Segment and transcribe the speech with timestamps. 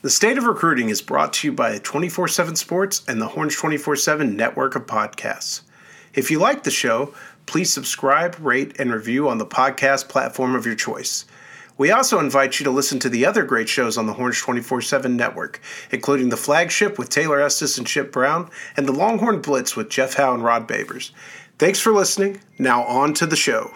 [0.00, 3.56] The State of Recruiting is brought to you by 24 7 Sports and the Horns
[3.56, 5.62] 24 7 network of podcasts.
[6.14, 7.12] If you like the show,
[7.46, 11.24] please subscribe, rate, and review on the podcast platform of your choice.
[11.76, 14.82] We also invite you to listen to the other great shows on the Horns 24
[14.82, 19.74] 7 network, including The Flagship with Taylor Estes and Chip Brown, and The Longhorn Blitz
[19.74, 21.10] with Jeff Howe and Rod Babers.
[21.58, 22.40] Thanks for listening.
[22.56, 23.72] Now, on to the show.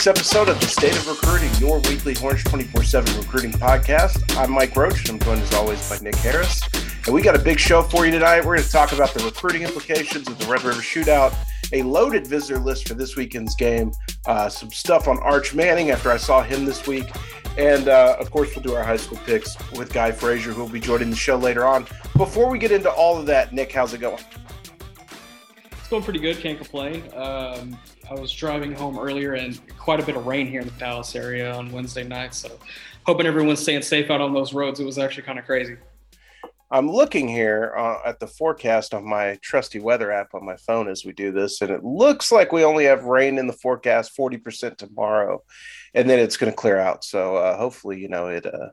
[0.00, 4.34] Week's episode of the State of Recruiting, your weekly Horns 24 7 recruiting podcast.
[4.34, 6.58] I'm Mike Roach, and I'm joined as always by Nick Harris.
[7.04, 8.38] And we got a big show for you tonight.
[8.38, 11.34] We're going to talk about the recruiting implications of the Red River Shootout,
[11.74, 13.92] a loaded visitor list for this weekend's game,
[14.26, 17.10] uh, some stuff on Arch Manning after I saw him this week,
[17.58, 20.70] and uh, of course, we'll do our high school picks with Guy Frazier, who will
[20.70, 21.86] be joining the show later on.
[22.16, 24.24] Before we get into all of that, Nick, how's it going?
[25.72, 26.38] It's going pretty good.
[26.38, 27.02] Can't complain.
[27.12, 27.78] Um,
[28.10, 31.14] I was driving home earlier and quite a bit of rain here in the Dallas
[31.14, 32.34] area on Wednesday night.
[32.34, 32.58] So
[33.06, 34.80] hoping everyone's staying safe out on those roads.
[34.80, 35.76] It was actually kind of crazy.
[36.72, 40.88] I'm looking here uh, at the forecast on my trusty weather app on my phone
[40.88, 44.16] as we do this, and it looks like we only have rain in the forecast
[44.16, 45.42] 40% tomorrow,
[45.94, 47.04] and then it's going to clear out.
[47.04, 48.70] So uh, hopefully, you know, it uh,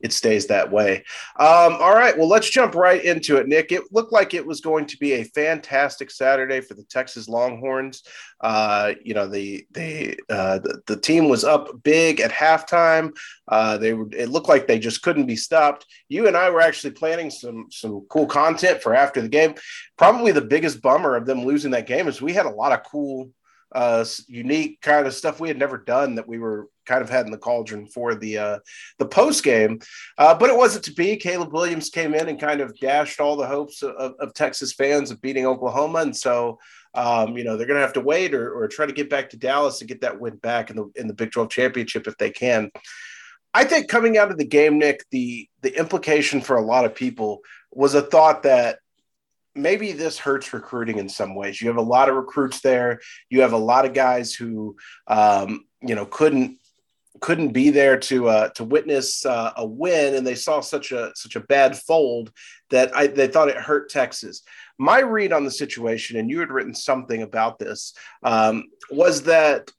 [0.00, 1.04] it stays that way.
[1.38, 3.72] Um, all right, well, let's jump right into it, Nick.
[3.72, 8.02] It looked like it was going to be a fantastic Saturday for the Texas Longhorns.
[8.40, 13.16] Uh, you know, the the, uh, the, the team was up big at halftime.
[13.48, 14.08] Uh, they were.
[14.12, 15.86] It looked like they just couldn't be stopped.
[16.08, 19.54] You and I were actually planning some some cool content for after the game.
[19.96, 22.84] Probably the biggest bummer of them losing that game is we had a lot of
[22.84, 23.30] cool
[23.74, 27.26] uh, unique kind of stuff we had never done that we were kind of had
[27.26, 28.58] in the cauldron for the uh,
[28.98, 29.80] the post game,
[30.18, 31.16] uh, but it wasn't to be.
[31.16, 35.10] Caleb Williams came in and kind of dashed all the hopes of, of Texas fans
[35.10, 36.58] of beating Oklahoma, and so
[36.94, 39.30] um, you know they're going to have to wait or, or try to get back
[39.30, 42.16] to Dallas and get that win back in the in the Big 12 championship if
[42.18, 42.70] they can.
[43.52, 46.94] I think coming out of the game, Nick, the the implication for a lot of
[46.94, 47.40] people
[47.72, 48.78] was a thought that
[49.56, 51.60] maybe this hurts recruiting in some ways.
[51.60, 53.00] You have a lot of recruits there.
[53.30, 54.76] You have a lot of guys who,
[55.06, 56.58] um, you know, couldn't
[57.20, 61.12] couldn't be there to uh, to witness uh, a win, and they saw such a
[61.14, 62.32] such a bad fold
[62.70, 64.42] that I, they thought it hurt Texas.
[64.78, 69.70] My read on the situation, and you had written something about this, um, was that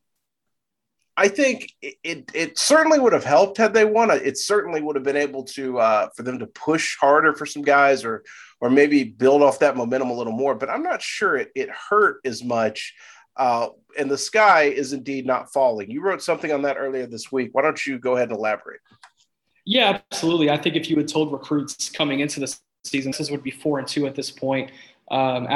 [1.19, 4.11] I think it, it, it, certainly would have helped had they won.
[4.11, 7.63] It certainly would have been able to uh, for them to push harder for some
[7.63, 8.23] guys, or
[8.61, 10.53] or maybe build off that momentum a little more.
[10.53, 12.93] But I'm not sure it, it hurt as much.
[13.37, 15.89] Uh, and the sky is indeed not falling.
[15.89, 17.49] You wrote something on that earlier this week.
[17.53, 18.81] Why don't you go ahead and elaborate?
[19.65, 20.49] Yeah, absolutely.
[20.49, 23.79] I think if you had told recruits coming into the season, this would be four
[23.79, 24.71] and two at this point.
[25.11, 25.47] Um,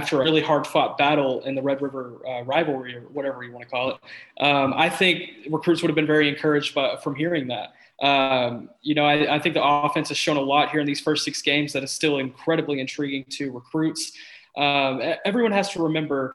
[0.00, 3.52] after a really hard fought battle in the Red River uh, rivalry or whatever you
[3.52, 3.96] want to call it.
[4.42, 7.74] Um, I think recruits would have been very encouraged by, from hearing that.
[8.02, 11.00] Um, you know, I, I, think the offense has shown a lot here in these
[11.00, 14.12] first six games that is still incredibly intriguing to recruits.
[14.56, 16.34] Um, everyone has to remember,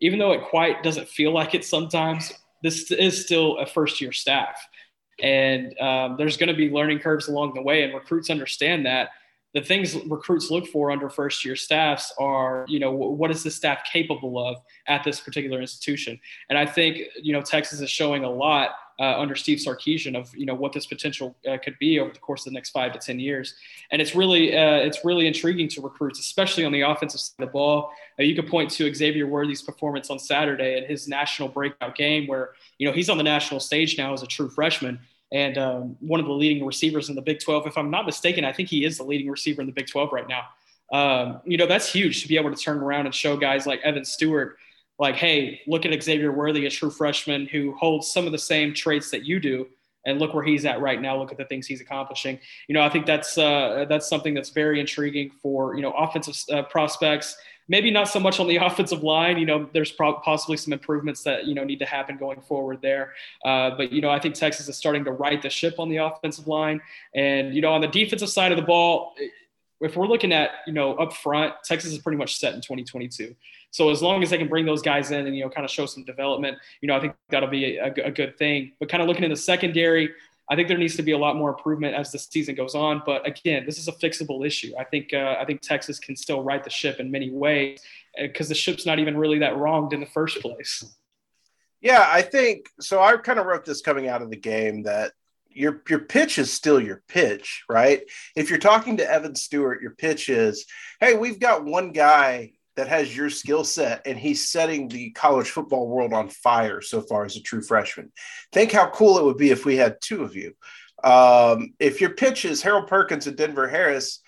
[0.00, 4.12] even though it quite doesn't feel like it sometimes, this is still a first year
[4.12, 4.56] staff.
[5.22, 9.10] And um, there's going to be learning curves along the way, and recruits understand that
[9.54, 13.50] the things recruits look for under first year staffs are, you know, what is the
[13.50, 16.20] staff capable of at this particular institution?
[16.50, 20.34] And I think, you know, Texas is showing a lot uh, under Steve Sarkisian of,
[20.34, 22.92] you know, what this potential uh, could be over the course of the next five
[22.92, 23.54] to 10 years.
[23.90, 27.48] And it's really, uh, it's really intriguing to recruits, especially on the offensive side of
[27.48, 27.90] the ball.
[28.18, 32.26] Uh, you could point to Xavier Worthy's performance on Saturday at his national breakout game
[32.26, 34.98] where, you know, he's on the national stage now as a true freshman
[35.32, 37.66] and um, one of the leading receivers in the Big 12.
[37.66, 40.12] If I'm not mistaken, I think he is the leading receiver in the Big 12
[40.12, 40.44] right now.
[40.92, 43.80] Um, you know, that's huge to be able to turn around and show guys like
[43.80, 44.56] Evan Stewart,
[44.98, 48.74] like, hey, look at Xavier Worthy, a true freshman who holds some of the same
[48.74, 49.66] traits that you do.
[50.06, 51.18] And look where he's at right now.
[51.18, 52.38] Look at the things he's accomplishing.
[52.68, 56.36] You know, I think that's uh, that's something that's very intriguing for you know offensive
[56.54, 57.36] uh, prospects
[57.68, 59.38] maybe not so much on the offensive line.
[59.38, 62.80] You know, there's pro- possibly some improvements that you know need to happen going forward
[62.82, 63.12] there.
[63.44, 65.98] Uh, but you know, I think Texas is starting to right the ship on the
[65.98, 66.80] offensive line,
[67.14, 69.14] and you know, on the defensive side of the ball.
[69.80, 73.34] If we're looking at you know up front, Texas is pretty much set in 2022.
[73.70, 75.70] So as long as they can bring those guys in and you know kind of
[75.70, 78.72] show some development, you know I think that'll be a, a good thing.
[78.80, 80.10] But kind of looking in the secondary,
[80.48, 83.02] I think there needs to be a lot more improvement as the season goes on.
[83.04, 84.72] But again, this is a fixable issue.
[84.78, 87.80] I think uh, I think Texas can still right the ship in many ways
[88.18, 90.84] because uh, the ship's not even really that wronged in the first place.
[91.80, 93.02] Yeah, I think so.
[93.02, 95.12] I kind of wrote this coming out of the game that
[95.56, 98.02] your your pitch is still your pitch, right?
[98.34, 100.66] If you're talking to Evan Stewart, your pitch is,
[101.00, 105.50] "Hey, we've got one guy that has your skill set and he's setting the college
[105.50, 108.12] football world on fire so far as a true freshman.
[108.52, 110.52] Think how cool it would be if we had two of you.
[111.02, 114.20] Um, if your pitch is Harold Perkins and Denver Harris,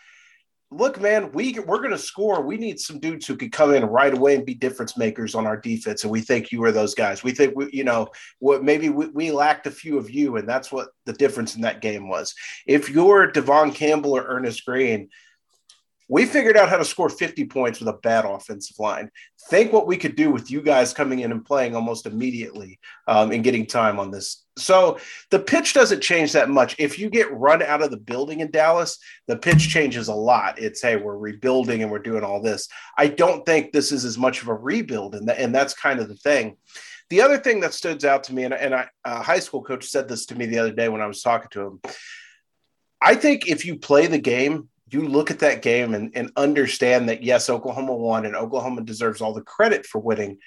[0.70, 2.42] look, man, we we're going to score.
[2.42, 5.46] We need some dudes who could come in right away and be difference makers on
[5.46, 7.22] our defense, and we think you are those guys.
[7.22, 10.48] We think we, you know, what maybe we, we lacked a few of you, and
[10.48, 12.34] that's what the difference in that game was.
[12.66, 15.08] If you're Devon Campbell or Earnest Greene.
[16.10, 19.10] we figured out how to score 50 points with a bad offensive line.
[19.50, 23.30] Think what we could do with you guys coming in and playing almost immediately um,
[23.30, 24.46] and getting time on this.
[24.58, 24.98] So
[25.30, 26.76] the pitch doesn't change that much.
[26.78, 30.58] If you get run out of the building in Dallas, the pitch changes a lot.
[30.58, 32.68] It's hey, we're rebuilding and we're doing all this.
[32.96, 36.08] I don't think this is as much of a rebuild, and, and that's kind of
[36.08, 36.56] the thing.
[37.10, 39.86] The other thing that stood out to me, and, and I, a high school coach
[39.86, 41.80] said this to me the other day when I was talking to him.
[43.00, 47.08] I think if you play the game you look at that game and, and understand
[47.08, 50.38] that yes, Oklahoma won and Oklahoma deserves all the credit for winning.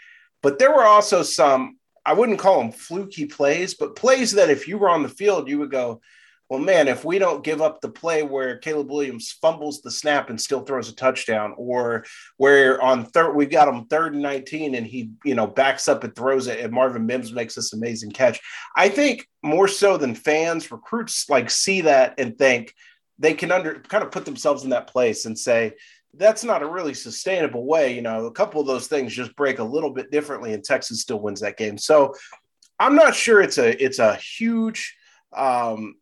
[0.42, 4.68] But there were also some, I wouldn't call them fluky plays, but plays that if
[4.68, 6.01] you were on the field, you would go,
[6.50, 10.30] well, man, if we don't give up the play where Caleb Williams fumbles the snap
[10.30, 12.03] and still throws a touchdown, or
[12.36, 16.03] where on third we got him third and 19 and he, you know, backs up
[16.03, 18.42] and throws it and Marvin Mims makes this amazing catch.
[18.75, 22.74] I think more so than fans, recruits like see that and think,
[23.18, 25.74] they can under kind of put themselves in that place and say
[26.16, 29.60] that's not a really sustainable way you know a couple of those things just break
[29.60, 32.13] a little bit differently and texas still wins that game so
[32.80, 34.96] i'm not sure it's a it's a huge
[35.34, 35.96] um,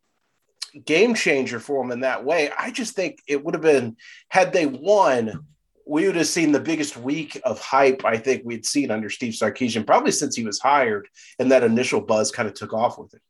[0.84, 3.96] game changer for them in that way i just think it would have been
[4.28, 5.44] had they won
[5.86, 9.32] we would have seen the biggest week of hype I think we'd seen under Steve
[9.32, 11.08] Sarkisian probably since he was hired
[11.40, 13.20] and that initial buzz kind of took off with it.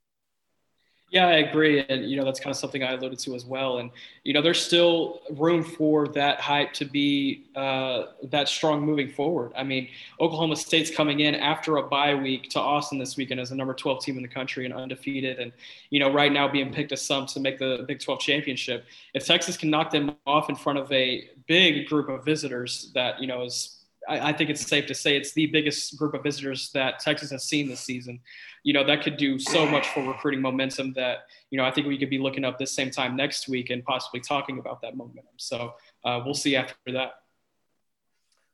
[1.11, 1.85] Yeah, I agree.
[1.89, 3.79] And, you know, that's kind of something I alluded to as well.
[3.79, 3.91] And,
[4.23, 9.51] you know, there's still room for that hype to be uh, that strong moving forward.
[9.57, 9.89] I mean,
[10.21, 13.75] Oklahoma State's coming in after a bye week to Austin this weekend as the number
[13.75, 15.41] 12 team in the country and undefeated.
[15.41, 15.51] And,
[15.91, 18.85] you know, right now being picked as some to make the Big 12 championship.
[19.13, 23.21] If Texas can knock them off in front of a big group of visitors that,
[23.21, 26.71] you know, is I, think it's safe to say it's the biggest group of visitors
[26.73, 28.21] that Texas has seen this season
[28.63, 31.87] you know, that could do so much for recruiting momentum that, you know, I think
[31.87, 34.97] we could be looking up this same time next week and possibly talking about that
[34.97, 35.25] momentum.
[35.37, 35.75] So
[36.05, 37.13] uh, we'll see after that.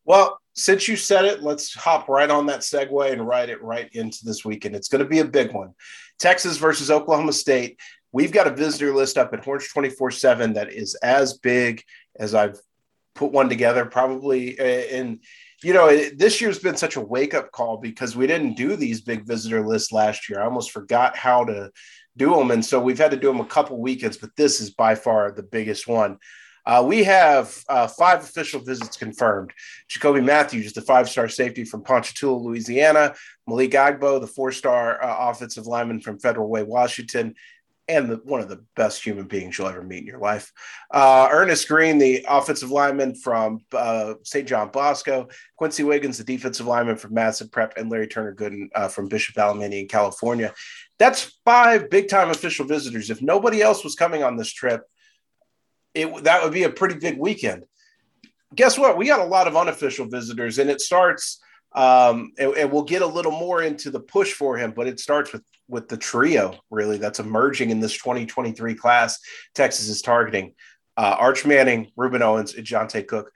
[0.04, 3.88] Well, since you said it, let's hop right on that segue and ride it right
[3.92, 4.76] into this weekend.
[4.76, 5.74] It's going to be a big one.
[6.20, 7.80] Texas versus Oklahoma State.
[8.12, 11.82] We've got a visitor list up at Horns 24 7 that is as big
[12.18, 12.58] as I've
[13.16, 14.58] put one together, probably.
[14.58, 15.20] And
[15.62, 18.76] you know, it, this year's been such a wake up call because we didn't do
[18.76, 20.40] these big visitor lists last year.
[20.40, 21.70] I almost forgot how to
[22.16, 22.50] do them.
[22.50, 25.32] And so we've had to do them a couple weekends, but this is by far
[25.32, 26.18] the biggest one.
[26.66, 29.52] Uh, we have uh, five official visits confirmed.
[29.88, 33.14] Jacoby Matthews, the five star safety from Ponchatoula, Louisiana.
[33.46, 37.34] Malik Agbo, the four star uh, offensive lineman from Federal Way, Washington
[37.88, 40.52] and the, one of the best human beings you'll ever meet in your life.
[40.90, 44.48] Uh, Earnest Greene, the offensive lineman from uh, St.
[44.48, 48.88] John Bosco, Quency Wiggins, the defensive lineman from Madison Prep, and Larry Turner Gooden uh,
[48.88, 50.52] from Bishop Alemany in California.
[50.98, 53.10] That's five big time official visitors.
[53.10, 54.82] If nobody else was coming on this trip,
[55.94, 57.64] it that would be a pretty big weekend.
[58.54, 58.96] Guess what?
[58.96, 61.40] We got a lot of unofficial visitors, and it starts.
[61.72, 64.98] Um, and, and we'll get a little more into the push for him, but it
[64.98, 69.18] starts with with the trio really that's emerging in this 2023 class
[69.54, 70.54] Texas is targeting.
[70.96, 73.30] Uh, Arch Manning, Rueben Owens, and Johntay Cook.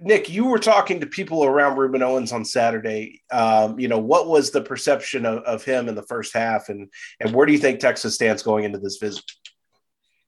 [0.00, 3.22] Nick, you were talking to people around Rueben Owens on Saturday.
[3.30, 6.90] Um, you know, what was the perception of, of him in the first half, and
[7.20, 9.24] and where do you think Texas stands going into this visit?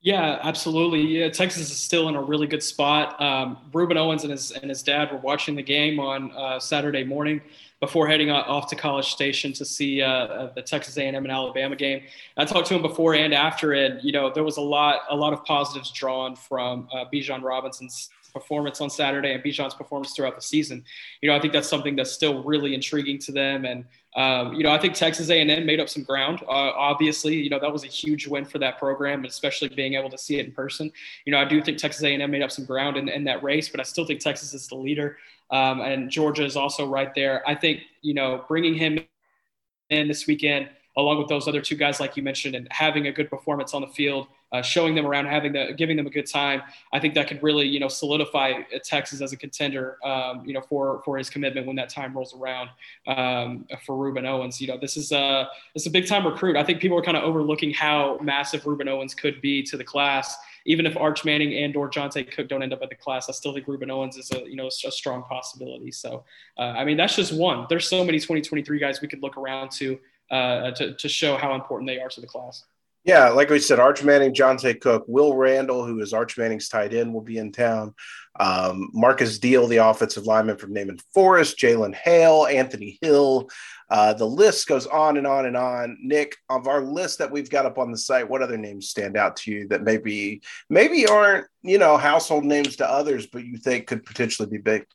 [0.01, 1.01] Yeah, absolutely.
[1.01, 3.21] Yeah, Texas is still in a really good spot.
[3.21, 7.05] Um, Rueben Owens and his and his dad were watching the game on uh, Saturday
[7.05, 7.41] morning
[7.85, 11.77] before heading off to College Station to see uh, uh the Texas A&M and Alabama
[11.77, 12.03] game.
[12.37, 15.17] I talked to him before and after and You know, there was a lot a
[15.17, 20.35] lot of positives drawn from uh, Bijan Robinson's performance on Saturday and Bijan's performance throughout
[20.35, 20.85] the season.
[21.23, 23.65] You know, I think that's something that's still really intriguing to them.
[23.65, 23.87] And
[24.17, 26.43] um, you know, I think Texas A&M made up some ground.
[26.43, 30.11] Uh, obviously, you know that was a huge win for that program, especially being able
[30.11, 30.93] to see it in person.
[31.25, 33.69] You know, I do think Texas A&M made up some ground in, in that race,
[33.69, 35.17] but I still think Texas is the leader.
[35.51, 37.43] Um, and Georgia is also right there.
[37.49, 39.01] I think you know bringing him
[39.91, 40.69] in this weekend.
[40.97, 43.81] along with those other two guys, like you mentioned, and having a good performance on
[43.81, 47.15] the field, uh, showing them around, having the, giving them a good time, I think
[47.15, 51.19] that could really, you know, solidify Texas as a contender, um, you know, for for
[51.19, 52.71] his commitment when that time rolls around
[53.09, 54.61] um, for Rueben Owens.
[54.61, 56.57] You know, this is a is a big time recruit.
[56.57, 59.85] I think people are kind of overlooking how massive Rueben Owens could be to the
[59.85, 63.29] class even if Arch Manning and or Johntay Cook don't end up at the class,
[63.29, 65.91] I still think Rueben Owens is a you know a strong possibility.
[65.91, 66.25] So
[66.59, 67.67] uh, I mean that's just one.
[67.69, 69.99] There's so many 2023 guys we could look around to
[70.31, 72.65] uh, to to show how important they are to the class.
[73.05, 76.95] Yeah, like we said, Arch Manning, Johntay Cook, Will Randall, who is Arch Manning's tight
[76.95, 77.95] end, will be in town.
[78.41, 83.51] Um, Markis Deal, the offensive lineman from Naaman Forest, Jalen Hale, Anthony Hill,
[83.91, 85.99] uh, the list goes on and on and on.
[86.01, 89.17] Nick, of our list that we've got up on the site, what other names stand
[89.17, 93.59] out to you that maybe maybe aren't you know household names to others, but you
[93.59, 94.87] think could potentially be big?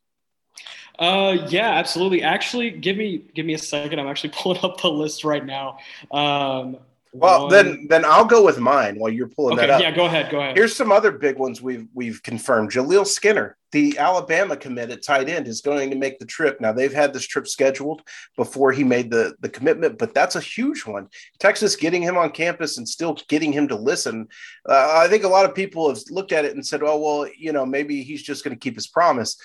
[0.97, 2.23] Uh, yeah, absolutely.
[2.23, 3.99] Actually, give me give me a second.
[3.99, 5.77] I'm actually pulling up the list right now.
[6.11, 6.77] Um,
[7.11, 7.51] well, One.
[7.51, 9.81] then then I'll go with mine while you're pulling okay, that up.
[9.81, 10.29] Yeah, go ahead.
[10.29, 10.55] Go ahead.
[10.55, 12.71] Here's some other big ones we've we've confirmed.
[12.71, 16.61] Jaleel Skinner, the Alabama commit tight end, is going to make the trip.
[16.61, 18.03] Now they've had this trip scheduled
[18.37, 21.07] before he made the the commitment, but that's a huge one.
[21.39, 24.27] Texas getting him on campus and still getting him to listen.
[24.67, 27.31] Uh, I think a lot of people have looked at it and said, "Oh, well,
[27.35, 29.35] you know, maybe he's just going to keep his promise."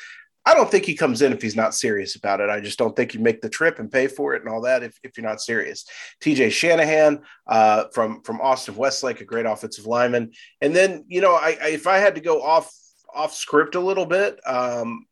[0.46, 2.50] I don't think he comes in if he's not serious about it.
[2.50, 4.82] I just don't think you make the trip and pay for it and all that
[4.82, 5.86] if, if you're not serious.
[6.20, 10.32] TJ Shanahan uh, from from Austin Westlake, a great offensive lineman.
[10.60, 12.72] And then you know, I, I if I had to go off
[13.14, 15.06] off script a little bit, um,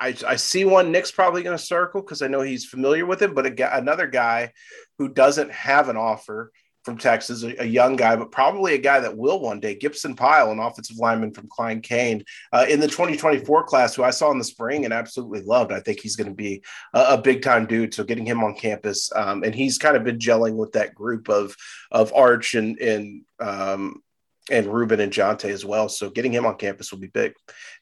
[0.00, 3.22] I, I see one Nick's probably going to circle because I know he's familiar with
[3.22, 4.52] him, but a, another guy
[4.98, 6.52] who doesn't have an offer
[6.88, 9.74] from Texas, a, a, young guy, but probably a guy that will one day.
[9.74, 14.08] Gibson Pyle, an offensive lineman from Klein Cain, uh, in the 2024 class, who I
[14.08, 15.70] saw in the spring and absolutely loved.
[15.70, 16.62] I think he's going to be
[16.94, 17.92] a, a big time dude.
[17.92, 21.28] So getting him on campus, um, and he's kind of been gelling with that group
[21.28, 21.54] of
[21.90, 24.02] of Arch and and um,
[24.50, 25.90] and Rueben and Johntay as well.
[25.90, 27.34] So getting him on campus will be big.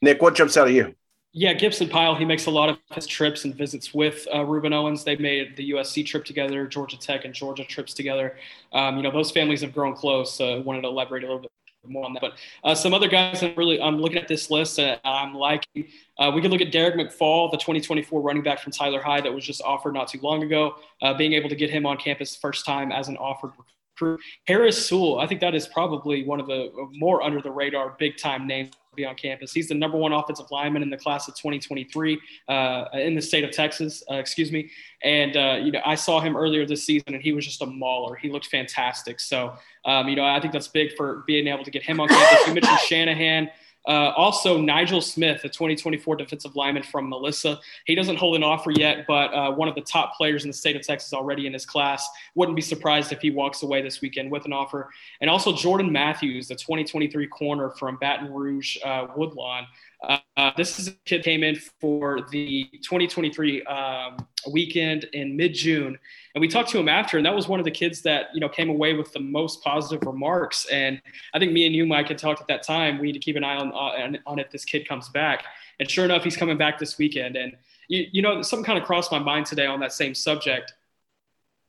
[0.03, 0.97] Nick, what jumps out of you?
[1.39, 4.73] Yeah, Gibson Pyle, he makes a lot of his trips and visits with uh, Rueben
[4.73, 5.05] Owens.
[5.05, 8.39] They made the USC trip together, Georgia Tech and Georgia trips together.
[8.73, 10.41] Um, you know, those families have grown close.
[10.41, 11.51] Uh, wanted to elaborate a little bit
[11.87, 12.23] more on that.
[12.23, 15.89] But uh, some other guys that really, I'm looking at this list and I'm liking.
[16.19, 19.35] Uh, we could look at Derek McFall, the 2024 running back from Tyler High that
[19.35, 20.77] was just offered not too long ago.
[21.03, 24.23] Uh, being able to get him on campus first time as an offered recruit.
[24.47, 28.17] Harris Sewell, I think that is probably one of the more under the radar big
[28.17, 29.53] time names be on campus.
[29.53, 33.45] He's the number one offensive lineman in the class of 2023 uh, in the state
[33.45, 34.71] of Texas, uh, excuse me.
[35.03, 37.67] And, uh, you know, I saw him earlier this season and he was just a
[37.67, 38.17] mauler.
[38.17, 39.21] He looked fantastic.
[39.21, 42.09] So, um, you know, I think that's big for being able to get him on
[42.09, 42.47] campus.
[42.47, 43.51] You mentioned Shanahan.
[43.87, 47.61] Uh, also, Nigel Smith, a 2024 defensive lineman from Melissa.
[47.85, 50.57] He doesn't hold an offer yet, but uh, one of the top players in the
[50.57, 52.09] state of Texas already in his class.
[52.35, 54.91] Wouldn't be surprised if he walks away this weekend with an offer.
[55.21, 59.67] And also, Jordan Matthews, the 2023 corner from Baton Rouge uh, Woodlawn.
[60.03, 64.17] Uh, this is a kid came in for the 2023 um,
[64.53, 65.99] weekend in mid-June,
[66.35, 68.41] and we talked to him after, and that was one of the kids that you
[68.41, 70.67] know came away with the most positive remarks.
[70.71, 71.01] And
[71.33, 72.99] I think me and you, Mike, had talked at that time.
[72.99, 75.45] We need to keep an eye on on, on if this kid comes back.
[75.81, 77.37] And sure enough, he's coming back this weekend.
[77.37, 77.57] And
[77.89, 80.75] you, you know, something kind of crossed my mind today on that same subject.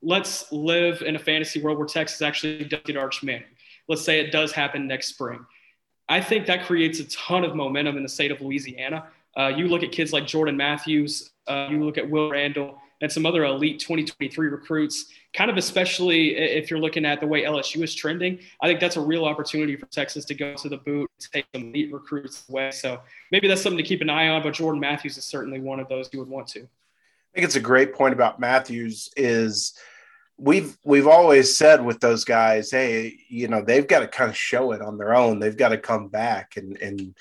[0.01, 3.47] Let's live in a fantasy world where Texas actually does get Arch Manning.
[3.87, 5.45] Let's say it does happen next spring
[6.09, 9.07] I think that creates a ton of momentum in the state of Louisiana.
[9.37, 13.11] Uh, you look at kids like Jordan Matthews, uh, you look at Will Randall, and
[13.11, 17.83] some other elite 2023 recruits, kind of especially if you're looking at the way LSU
[17.83, 18.39] is trending.
[18.61, 21.65] I think that's a real opportunity for Texas to go to the boot take some
[21.65, 22.71] elite recruits away.
[22.71, 22.99] So
[23.31, 25.87] maybe that's something to keep an eye on, but Jordan Matthews is certainly one of
[25.89, 26.61] those you would want to.
[26.61, 29.73] I think it's a great point about Matthews is–
[30.37, 34.37] we've we've always said with those guys, hey, you know, they've got to kind of
[34.37, 35.39] show it on their own.
[35.39, 37.15] They've got to come back, and and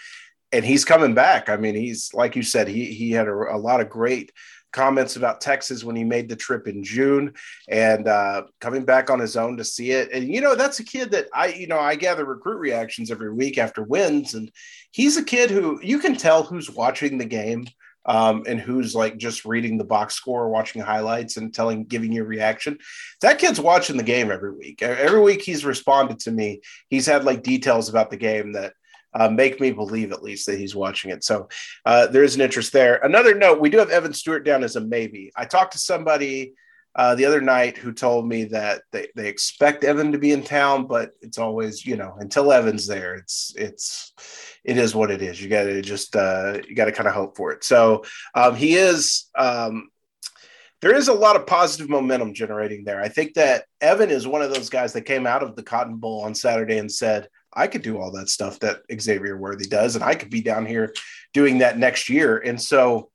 [0.52, 1.48] and he's coming back.
[1.48, 4.32] I mean, he's like you said, he he had a, a lot of great
[4.72, 7.32] comments about Texas when he made the trip in June,
[7.68, 10.10] and uh, coming back on his own to see it.
[10.12, 13.32] And you know, that's a kid that I you know I gather recruit reactions every
[13.32, 14.50] week after wins, and
[14.92, 17.66] he's a kid who you can tell who's watching the game
[18.06, 22.24] um, and who's like just reading the box score, watching highlights, and telling, giving you
[22.24, 22.78] reaction.
[23.20, 24.82] That kid's watching the game every week.
[24.82, 26.60] Every week he's responded to me.
[26.88, 28.74] He's had like details about the game that
[29.12, 31.24] uh, make me believe at least that he's watching it.
[31.24, 31.48] So
[31.84, 32.96] uh, there is an interest there.
[32.96, 35.32] Another note: we do have Evan Stewart down as a maybe.
[35.36, 36.54] I talked to somebody
[36.96, 40.42] uh, the other night who told me that they, they expect Evan to be in
[40.42, 44.12] town, but it's always, you know, until Evan's there, it's, it's,
[44.66, 45.40] it is what it is.
[45.40, 47.62] You got to just, uh, you got to kind of hope for it.
[47.62, 48.04] So
[48.34, 49.88] um, he is, um,
[50.82, 53.00] there is a lot of positive momentum generating there.
[53.00, 55.96] I think that Evan is one of those guys that came out of the Cotton
[55.96, 59.94] Bowl on Saturday and said, I could do all that stuff that Xavier Worthy does,
[59.94, 60.92] and I could be down here
[61.32, 62.36] doing that next year.
[62.36, 63.10] And so,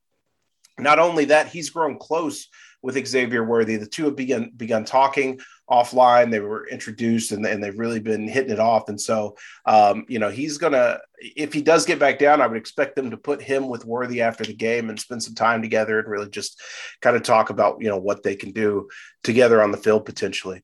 [0.80, 2.48] not only that, he's grown close
[2.82, 3.76] with Xavier Worthy.
[3.76, 5.40] The two have begun begun talking
[5.72, 6.30] offline.
[6.30, 8.90] They were introduced and, and they've really been hitting it off.
[8.90, 12.58] And so, um, you know, he's gonna if he does get back down, I would
[12.58, 16.00] expect them to put him with Worthy after the game and spend some time together
[16.00, 16.62] and really just
[17.02, 18.90] kind of talk about you know what they can do
[19.24, 20.62] together on the field potentially.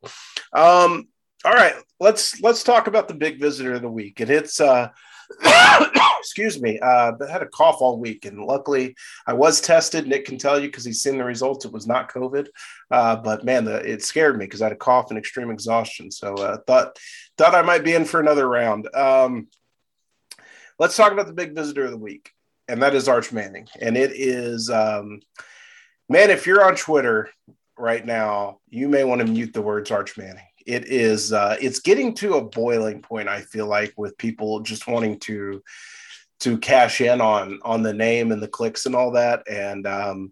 [0.53, 1.07] Um,
[1.45, 4.89] all right, let's let's talk about the big visitor of the week, and it's uh,
[6.19, 8.95] excuse me, uh, I had a cough all week, and luckily
[9.25, 10.07] I was tested.
[10.07, 12.47] Nick can tell you because he's seen the results; it was not COVID.
[12.91, 16.11] Uh, but man, the, it scared me because I had a cough and extreme exhaustion.
[16.11, 16.97] So uh, thought
[17.37, 18.93] thought I might be in for another round.
[18.95, 19.47] Um,
[20.79, 22.31] let's talk about the big visitor of the week,
[22.67, 25.21] and that is Arch Manning, and it is um,
[26.09, 26.29] man.
[26.29, 27.29] If you're on Twitter
[27.77, 31.79] right now, you may want to mute the words Arch Manning it is uh, it's
[31.79, 35.63] getting to a boiling point i feel like with people just wanting to
[36.39, 40.31] to cash in on on the name and the clicks and all that and um,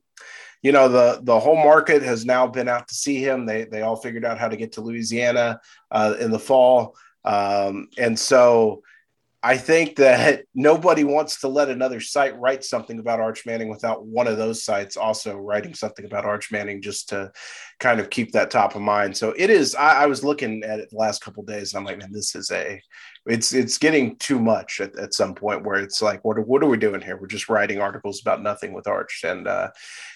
[0.62, 3.82] you know the the whole market has now been out to see him they they
[3.82, 5.60] all figured out how to get to louisiana
[5.92, 8.84] uh, in the fall um, and so
[9.46, 14.04] I think that nobody wants to let another site write something about Arch Manning without
[14.04, 17.32] one of those sites also writing something about Arch Manning just to
[17.80, 19.16] kind of keep that top of mind.
[19.16, 19.76] So it is.
[19.76, 22.34] I, I was looking at it the last couple days, and I'm like, man, this
[22.34, 22.82] is a.
[23.28, 26.64] It's it's getting too much at, at some point where it's like, what are, what
[26.64, 27.18] are we doing here?
[27.18, 29.72] We're just writing articles about nothing with Arch, and uh,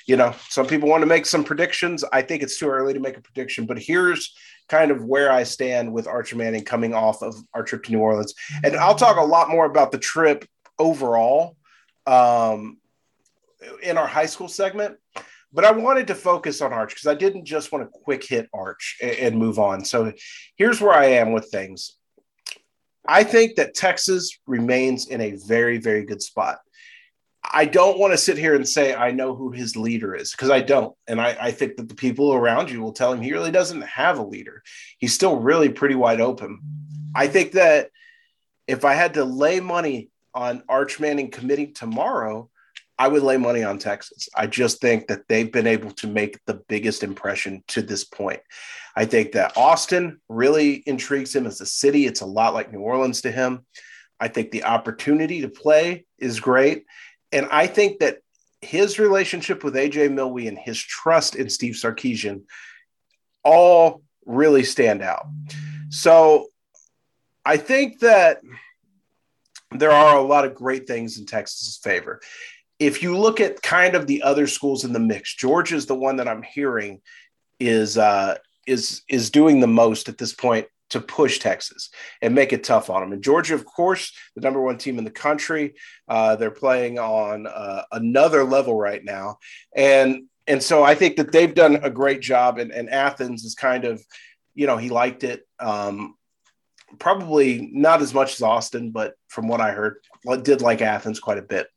[0.06, 2.04] you know, some people want to make some predictions.
[2.14, 4.36] I think it's too early to make a prediction, but here's
[4.70, 8.00] kind of where I stand with Archer Manning coming off of our trip to New
[8.00, 8.36] Orleans.
[8.64, 10.46] And I'll talk a lot more about the trip
[10.78, 11.58] overall
[12.06, 12.78] um,
[13.82, 14.98] in our high school segment.
[15.52, 18.48] But I wanted to focus on Arch because I didn't just want to quick hit
[18.54, 19.84] Arch and, and move on.
[19.84, 20.14] So
[20.56, 21.96] here's where I am with things.
[23.10, 26.60] I think that Texas remains in a very, very good spot.
[27.44, 30.52] I don't want to sit here and say I know who his leader is because
[30.52, 30.96] I don't.
[31.08, 33.82] And I, I, think that the people around you will tell him he really doesn't
[33.82, 34.62] have a leader.
[35.00, 36.60] He's still really pretty wide open.
[37.16, 37.90] I think that
[38.68, 42.48] if I had to lay money on Arch Manning committing tomorrow,
[43.00, 44.30] I would lay money on Texas.
[44.36, 48.42] I just think that they've been able to make the biggest impression to this point.
[49.00, 52.06] I think that Austin really intrigues him as a city.
[52.06, 53.66] It's a lot like New Orleans to him.
[54.20, 56.84] I think the opportunity to play is great.
[57.32, 58.18] And I think that
[58.60, 62.42] his relationship with AJ Milwee and his trust in Steve Sarkisian
[63.42, 65.28] all really stand out.
[65.88, 66.48] So
[67.46, 68.42] I think that
[69.72, 72.20] there are a lot of great things in Texas's favor.
[72.80, 75.96] If you look at kind of the other schools in the mix, Georgia is the
[75.96, 77.00] one that I'm hearing
[77.62, 78.36] is uh,
[78.70, 81.90] is is doing the most at this point to push Texas
[82.22, 83.14] and make it tough on them.
[83.14, 85.76] And Georgia, of course, the number one team in the country,
[86.08, 89.38] uh, they're playing on uh, another level right now,
[89.76, 92.58] and and so I think that they've done a great job.
[92.58, 94.04] And, and Athens is kind of,
[94.56, 95.48] you know, he liked it.
[95.60, 96.16] Um,
[96.98, 99.98] probably not as much as Austin, but from what I heard,
[100.42, 101.68] did like Athens quite a bit.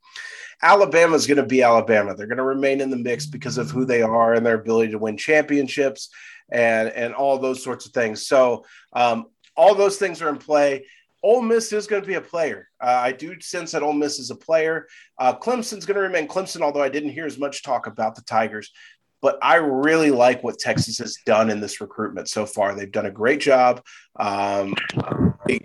[0.62, 2.14] Alabama is going to be Alabama.
[2.14, 4.92] They're going to remain in the mix because of who they are and their ability
[4.92, 6.09] to win championships
[6.51, 8.27] and and all those sorts of things.
[8.27, 10.87] So um, all those things are in play.
[11.25, 12.68] Ole Miss is going to be a player.
[12.81, 14.88] Uh, I do sense that Ole Miss is a player.
[15.18, 18.22] Uh, Clemson's going to remain Clemson, although I didn't hear as much talk about the
[18.22, 18.72] Tigers.
[19.20, 22.75] But I really like what Texas has done in this recruitment so far.
[22.75, 23.85] They've done a great job
[24.16, 24.75] um,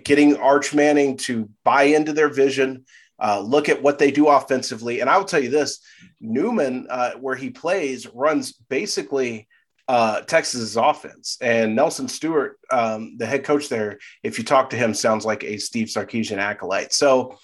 [0.04, 2.84] getting Arch Manning to buy into their vision,
[3.20, 5.00] uh, look at what they do offensively.
[5.00, 5.80] And I will tell you this
[6.20, 9.48] Newman, uh, where he plays, runs basically
[9.88, 11.38] uh, Texas's offense.
[11.40, 15.44] And Nelson Stewart, um, the head coach there, if you talk to him, sounds like
[15.44, 16.92] a Steve Sarkisian acolyte.
[16.92, 17.38] So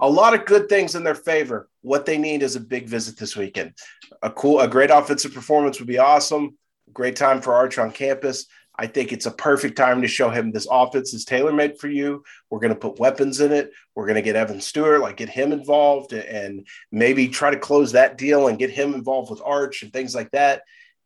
[0.00, 1.68] a lot of good things in their favor.
[1.82, 3.74] What they need is a big visit this weekend.
[4.22, 6.56] A cool, a great offensive performance would be awesome.
[6.92, 8.46] Great time for Arch on campus.
[8.78, 11.88] I think it's a perfect time to show him this offense is tailor made for
[11.88, 12.22] you.
[12.48, 13.72] We're going to put weapons in it.
[13.94, 17.92] We're going to get Evan Stewart, like get him involved and maybe try to close
[17.92, 20.62] that deal and get him involved with Arch and things like that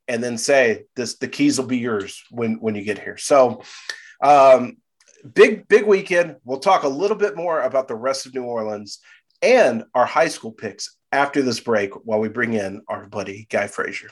[0.09, 3.63] and then say this the keys will be yours when when you get here so
[4.23, 4.77] um
[5.35, 8.99] big big weekend we'll talk a little bit more about the rest of new orleans
[9.41, 13.67] and our high school picks after this break while we bring in our buddy guy
[13.67, 14.11] frazier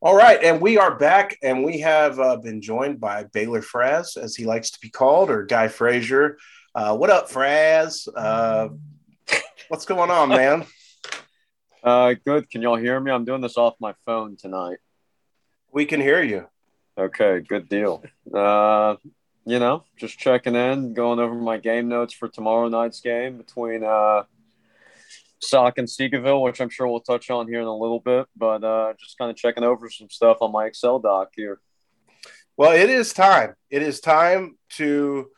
[0.00, 4.16] all right and we are back and we have uh, been joined by baylor fraz
[4.16, 6.38] as he likes to be called or guy frazier
[6.74, 8.68] uh, what up fraz uh,
[9.68, 10.64] what's going on man
[11.82, 12.50] Uh, good.
[12.50, 13.10] Can y'all hear me?
[13.10, 14.78] I'm doing this off my phone tonight.
[15.72, 16.46] We can hear you.
[16.98, 18.02] Okay, good deal.
[18.34, 18.96] Uh,
[19.46, 23.84] you know, just checking in, going over my game notes for tomorrow night's game between
[23.84, 24.24] uh,
[25.40, 28.64] Sock and Seagoville, which I'm sure we'll touch on here in a little bit, but
[28.64, 31.60] uh, just kind of checking over some stuff on my Excel doc here.
[32.56, 33.54] Well, it is time.
[33.70, 35.28] It is time to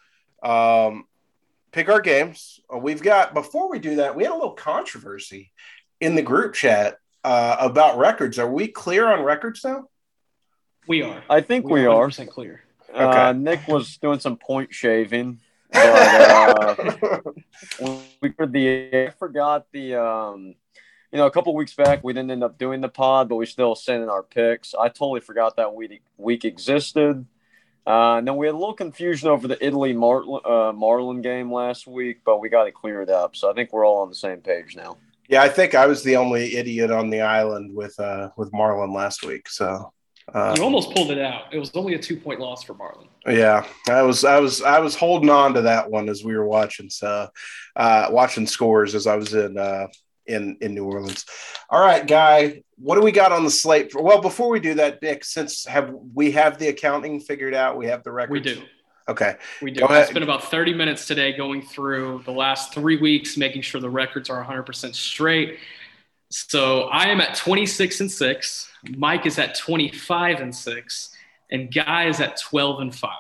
[0.43, 1.05] um,
[1.71, 2.61] pick our games.
[2.73, 5.53] Uh, we've got, before we do that, we had a little controversy
[6.01, 8.39] in the group chat uh, about records.
[8.39, 9.85] Are we clear on records now?
[10.89, 11.23] We are.
[11.29, 12.07] I think we, we are.
[12.07, 12.63] percent clear.
[12.93, 13.39] Uh, Okay.
[13.39, 15.41] Nick was doing some point shaving.
[15.73, 17.21] But, uh,
[18.21, 20.55] we the I forgot the um
[21.13, 23.47] you know a couple weeks back we didn't end up doing the pod but we
[23.47, 24.75] still sent in our picks.
[24.75, 27.27] I totally forgot that week week existed.
[27.87, 31.51] Uh, and then we had a little confusion over the italy marlin uh, marlin game
[31.51, 33.35] last week but we got it cleared up.
[33.37, 34.99] So i think we're all on the same page now.
[35.31, 38.93] Yeah, I think I was the only idiot on the island with uh, with Marlin
[38.93, 39.49] last week.
[39.49, 39.93] So
[40.35, 41.53] uh, You almost pulled it out.
[41.53, 43.09] It was only a two point loss for Marlin.
[43.27, 46.47] Yeah, I was I was I was holding on to that one as we were
[46.47, 47.29] watching so
[47.77, 49.89] uh watching scores as I was in uh
[50.27, 51.27] in in New Orleans.
[51.69, 53.93] All right, guy, what do we got on the slate?
[53.93, 57.77] For, well, before we do that, Nick, since have we have the accounting figured out,
[57.77, 58.47] we have the records.
[58.47, 58.63] We do.
[59.09, 59.35] Okay.
[59.61, 59.81] We do.
[59.81, 60.09] Go I ahead.
[60.09, 64.31] spent about 30 minutes today going through the last three weeks, making sure the records
[64.31, 65.59] are 100% straight.
[66.29, 68.70] So I am at 26 and 6.
[68.97, 71.17] Mike is at 25 and 6.
[71.51, 73.11] And Guy is at 12 and 5.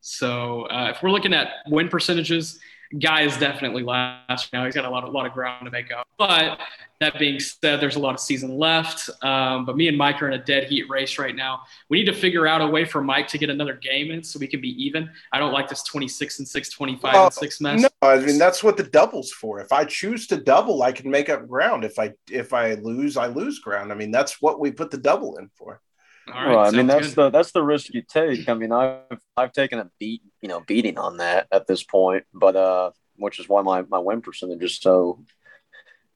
[0.00, 2.58] So uh, if we're looking at win percentages,
[2.98, 4.64] Guy is definitely last now.
[4.64, 6.06] He's got a lot, of, lot of ground to make up.
[6.18, 6.58] But
[7.00, 9.10] that being said, there's a lot of season left.
[9.24, 11.62] Um, but me and Mike are in a dead heat race right now.
[11.88, 14.38] We need to figure out a way for Mike to get another game in so
[14.38, 15.10] we can be even.
[15.32, 17.80] I don't like this 26 and 6, 25 Well, and 6 mess.
[17.82, 19.60] No, I mean that's what the double's for.
[19.60, 21.84] If I choose to double, I can make up ground.
[21.84, 23.90] If I if I lose, I lose ground.
[23.90, 25.80] I mean that's what we put the double in for.
[26.28, 27.16] All right, well, i mean that's good.
[27.16, 30.60] the that's the risk you take i mean i've i've taken a beat you know
[30.60, 34.62] beating on that at this point but uh which is why my my win percentage
[34.62, 35.24] is so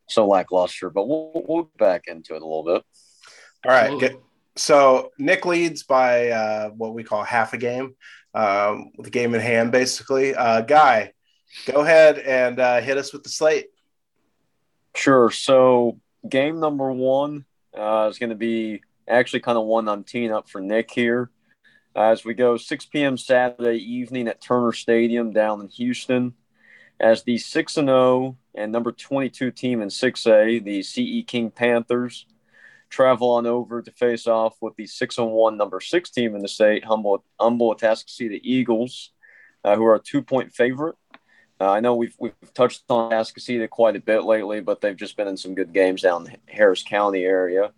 [0.09, 2.85] so lackluster but we'll we'll get back into it a little bit
[3.65, 4.19] All right, good.
[4.57, 7.95] So Nick leads by uh, what we call half a game,
[8.35, 10.35] um, with the game in hand, basically.
[10.35, 11.13] Uh, Guy,
[11.67, 13.67] go ahead and uh, hit us with the slate.
[14.95, 15.31] Sure.
[15.31, 17.45] So game number one
[17.77, 21.31] uh, is going to be actually kind of one I'm teeing up for Nick here.
[21.95, 23.17] As we go 6 p.m.
[23.17, 26.35] Saturday evening at Turner Stadium down in Houston,
[27.01, 32.27] as the 6 and 0 and number 22 team in 6A, the CE King Panthers,
[32.89, 36.43] travel on over to face off with the 6 and 1 number 6 team in
[36.43, 39.13] the state, Humble Humble Atascocita Eagles,
[39.65, 40.97] uh, who are a two point favorite.
[41.59, 45.17] Uh, I know we've we've touched on Atascocita quite a bit lately, but they've just
[45.17, 47.73] been in some good games down the Harris County area.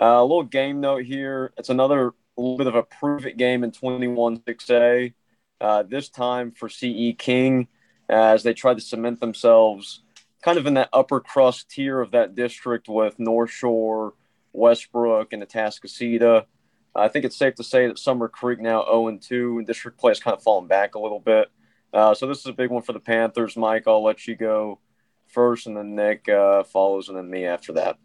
[0.00, 1.52] Uh, a little game note here.
[1.56, 5.12] It's another little bit of a prove it game in 21 6A.
[5.60, 7.68] Uh, this time for CE King,
[8.08, 10.02] as they try to cement themselves
[10.42, 14.14] kind of in that upper crust tier of that district with North Shore,
[14.52, 16.44] Westbrook, and Atascocita.
[16.94, 20.10] I think it's safe to say that Summer Creek now 0 2, and district play
[20.10, 21.48] has kind of fallen back a little bit.
[21.92, 23.56] Uh, so this is a big one for the Panthers.
[23.56, 24.80] Mike, I'll let you go
[25.28, 27.98] first, and then Nick uh, follows, and then me after that.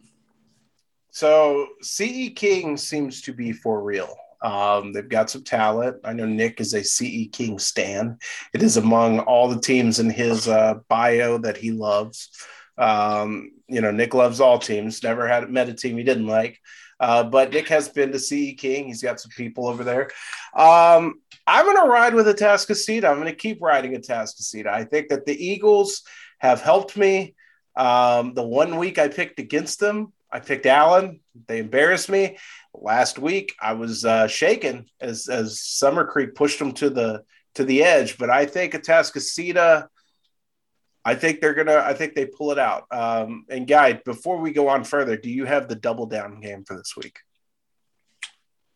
[1.17, 4.15] So CE King seems to be for real.
[4.43, 5.97] Um, they've got some talent.
[6.03, 8.19] I know Nick is a CE King stan.
[8.53, 12.30] It is among all the teams in his uh, bio that he loves.
[12.77, 15.01] Um, you know, Nick loves all teams.
[15.01, 16.60] Never had met a team he didn't like.
[16.99, 18.86] Uh, but Nick has been to CE King.
[18.86, 20.12] He's got some people over there.
[20.53, 21.15] Um,
[21.47, 23.06] I'm going to ride with Atascocita.
[23.06, 24.67] I'm going to keep riding Atascocita.
[24.67, 26.03] I think that the Eagles
[26.38, 27.34] have helped me.
[27.75, 31.21] Um, the one week I picked against them, I picked Allen.
[31.47, 32.37] They embarrassed me.
[32.73, 37.23] Last week I was uh, shaken as as Summer Creek pushed them to the
[37.55, 38.17] to the edge.
[38.17, 39.87] But I think Atascocita.
[41.05, 41.77] I think they're gonna.
[41.77, 42.85] I think they pull it out.
[42.91, 46.65] Um, and guy, before we go on further, do you have the double down game
[46.65, 47.19] for this week?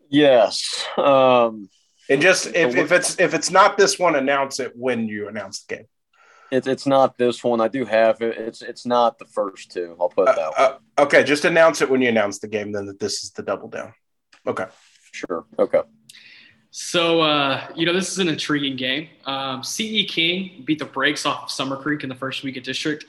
[0.10, 0.86] Yes.
[0.98, 1.70] Um,
[2.10, 5.64] And just if, if it's if it's not this one, announce it when you announce
[5.64, 5.86] the game.
[6.52, 7.62] It's it's not this one.
[7.62, 8.38] I do have it.
[8.38, 9.96] It's it's not the first two.
[10.00, 10.56] I'll put it that way.
[10.58, 12.72] Uh, uh, okay, just announce it when you announce the game.
[12.72, 13.94] Then that this is the double down.
[14.46, 14.66] Okay.
[15.12, 15.46] Sure.
[15.58, 15.82] Okay.
[16.74, 19.10] So, uh, you know, this is an intriguing game.
[19.26, 22.64] Um, CE King beat the brakes off of Summer Creek in the first week of
[22.64, 23.06] district.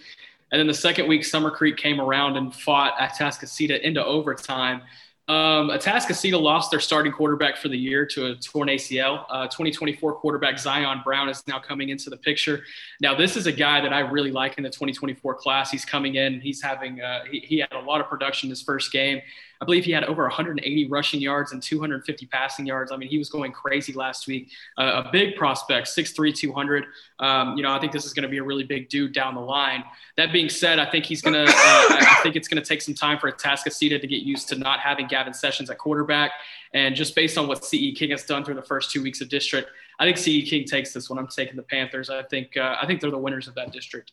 [0.51, 4.83] And then the second week, Summer Creek came around and fought Atascocita into overtime.
[5.33, 9.25] Um, Atascocita lost their starting quarterback for the year to a torn ACL.
[9.31, 12.65] Uh, 2024 quarterback Zion Brown is now coming into the picture.
[13.01, 15.71] Now, this is a guy that I really like in the 2024 class.
[15.71, 16.43] He's coming in.
[16.43, 19.23] He's having uh, he, he had a lot of production his first game.
[19.63, 22.91] I believe he had over 180 rushing yards and 250 passing yards.
[22.91, 24.51] I mean, he was going crazy last week.
[24.77, 26.85] Uh, a big prospect, 6'3", 200.
[27.21, 29.37] Um, you know, I think this is going to be a really big dude down
[29.37, 29.85] the line.
[30.17, 31.45] That being said, I think he's going to.
[31.45, 34.57] Uh, I think it's going to take some time for Atascocita to get used to
[34.57, 36.33] not having Gavin Sessions at quarterback.
[36.75, 39.29] And just based on what CE King has done through the first two weeks of
[39.29, 39.71] district,
[40.01, 41.21] I think CE King takes this one.
[41.21, 42.11] I'm taking the Panthers.
[42.11, 44.11] I think uh, I think they're the winners of that district.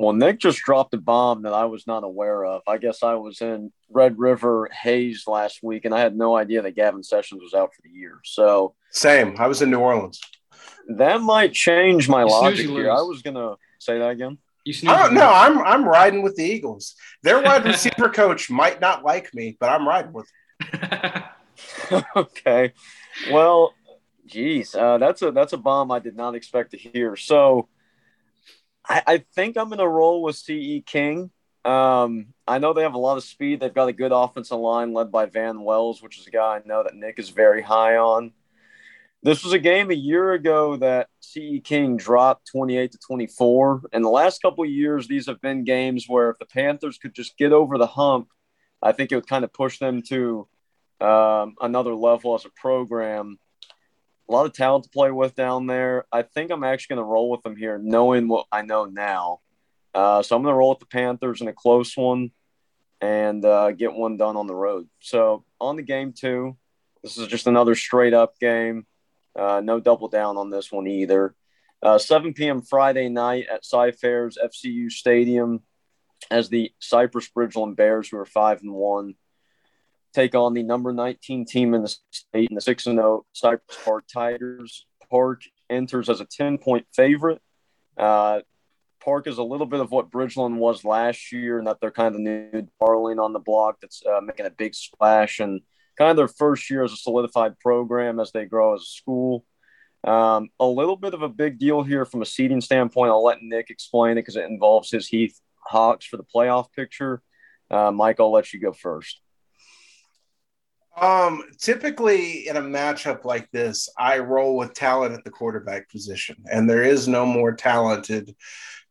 [0.00, 2.62] Well, Nick just dropped a bomb that I was not aware of.
[2.66, 6.62] I guess I was in Red River Hays last week, and I had no idea
[6.62, 8.18] that Gavin Sessions was out for the year.
[8.24, 9.36] So same.
[9.38, 10.18] I was in New Orleans.
[10.96, 12.90] That might change my you logic here.
[12.90, 14.38] I was gonna say that again.
[14.86, 15.30] I don't know.
[15.30, 16.94] I'm I'm riding with the Eagles.
[17.22, 20.30] Their wide receiver coach might not like me, but I'm riding with.
[22.16, 22.72] okay,
[23.30, 23.74] well,
[24.24, 27.16] geez, uh, that's a that's a bomb I did not expect to hear.
[27.16, 27.68] So
[28.90, 31.30] I, I think I'm going to roll with CE King.
[31.64, 33.60] Um, I know they have a lot of speed.
[33.60, 36.62] They've got a good offensive line led by Van Wells, which is a guy I
[36.66, 38.32] know that Nick is very high on.
[39.22, 43.82] This was a game a year ago that CE King dropped 28 to 24.
[43.92, 47.38] In the last couple years, these have been games where if the Panthers could just
[47.38, 48.28] get over the hump,
[48.82, 50.48] I think it would kind of push them to
[51.00, 53.38] um, another level as a program
[54.30, 56.06] a lot of talent to play with down there.
[56.12, 59.40] I think I'm actually going to roll with them here, knowing what I know now.
[59.92, 62.30] Uh, so I'm going to roll with the Panthers in a close one
[63.00, 64.88] and uh, get one done on the road.
[65.00, 66.56] So on the game two,
[67.02, 68.86] this is just another straight up game.
[69.36, 71.34] Uh, no double down on this one either.
[71.82, 72.62] Uh, 7 p.m.
[72.62, 75.62] Friday night at Cy-Fairs FCU Stadium
[76.30, 79.14] as the Cypress Bridgeland Bears, who are five and one,
[80.12, 84.04] take on the number 19 team in the state in the 6 0 Cypress Park
[84.12, 84.86] Tigers.
[85.10, 87.40] Park enters as a 10 point favorite.
[87.96, 88.40] Uh,
[89.02, 92.08] Park is a little bit of what Bridgeland was last year, and that they're kind
[92.08, 95.60] of the new darling on the block that's uh, making a big splash and
[95.96, 99.44] kind of their first year as a solidified program as they grow as a school.
[100.04, 103.10] Um, a little bit of a big deal here from a seeding standpoint.
[103.10, 107.22] I'll let Nick explain it because it involves his Heath Hawks for the playoff picture.
[107.70, 109.20] Uh, Mike, I'll let you go first.
[110.96, 116.36] Um, typically in a matchup like this, I roll with talent at the quarterback position,
[116.50, 118.34] and there is no more talented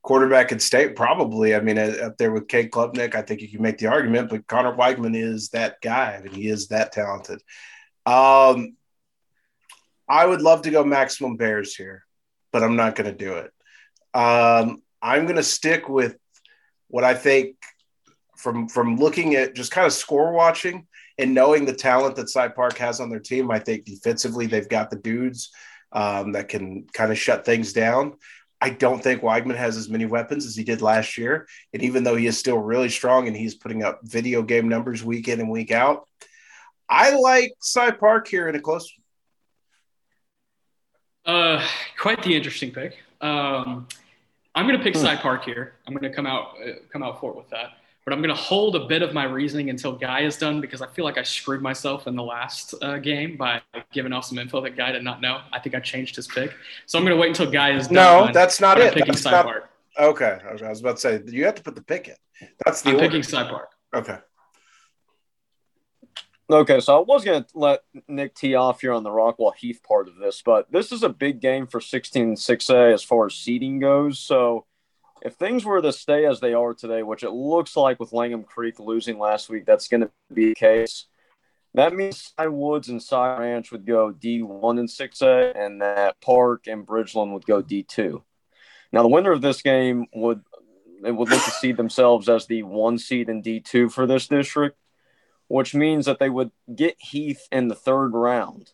[0.02, 0.96] quarterback in state.
[0.96, 4.30] Probably, I mean, up there with Cade Klubnik, I think you can make the argument,
[4.30, 6.16] but Connor Weigman is that guy.
[6.16, 7.42] I mean, he is that talented.
[8.06, 8.76] Um,
[10.08, 12.06] I would love to go maximum Bears here,
[12.52, 13.52] but I'm not going to do it.
[14.14, 16.18] Um, I'm going to stick with
[16.88, 17.58] what I think
[18.38, 20.88] from from looking at just kind of score watching
[21.20, 24.70] and knowing the talent that Cy Park has on their team, I think defensively they've
[24.70, 25.52] got the dudes
[25.92, 28.14] um, that can kind of shut things down.
[28.62, 31.46] I don't think Weigman has as many weapons as he did last year.
[31.74, 35.04] And even though he is still really strong and he's putting up video game numbers
[35.04, 36.08] week in and week out,
[36.88, 38.90] I like Cy Park here in a close.
[41.26, 41.66] Uh,
[42.00, 42.98] quite the interesting pick.
[43.20, 43.88] Um,
[44.56, 45.02] I'm going to pick hmm.
[45.02, 45.74] Cy Park here.
[45.86, 47.79] I'm going to come out uh, come out for it with that
[48.10, 50.82] but I'm going to hold a bit of my reasoning until Guy is done because
[50.82, 53.62] I feel like I screwed myself in the last uh, game by
[53.94, 55.42] giving off some info that Guy did not know.
[55.54, 56.52] I think I changed his pick.
[56.88, 57.94] So I'm going to wait until Guy is done.
[57.94, 58.96] No, that's not it.
[58.96, 59.70] picking Cy Park.
[60.00, 60.40] Okay.
[60.44, 62.48] I was about to say, you have to put the pick in.
[62.66, 63.08] That's the I'm order.
[63.10, 63.70] picking Cy Park.
[63.94, 64.18] Okay.
[66.50, 69.82] Okay, so I was going to let Nick tee off here on the Rockwall Heath
[69.88, 73.36] part of this, but this is a big game for 16 6A as far as
[73.36, 74.18] seeding goes.
[74.18, 74.66] So
[75.22, 78.44] if things were to stay as they are today, which it looks like with Langham
[78.44, 81.06] Creek losing last week, that's going to be the case.
[81.74, 86.68] That means Cy Woods and Cy Ranch would go D1 and 6A, and that Park
[86.68, 88.24] and Bridgeland would go D2.
[88.92, 90.42] Now, the winner of this game would
[91.06, 94.78] it would look to see themselves as the one seed in D2 for this district,
[95.48, 98.72] which means that they would get Heath in the third round.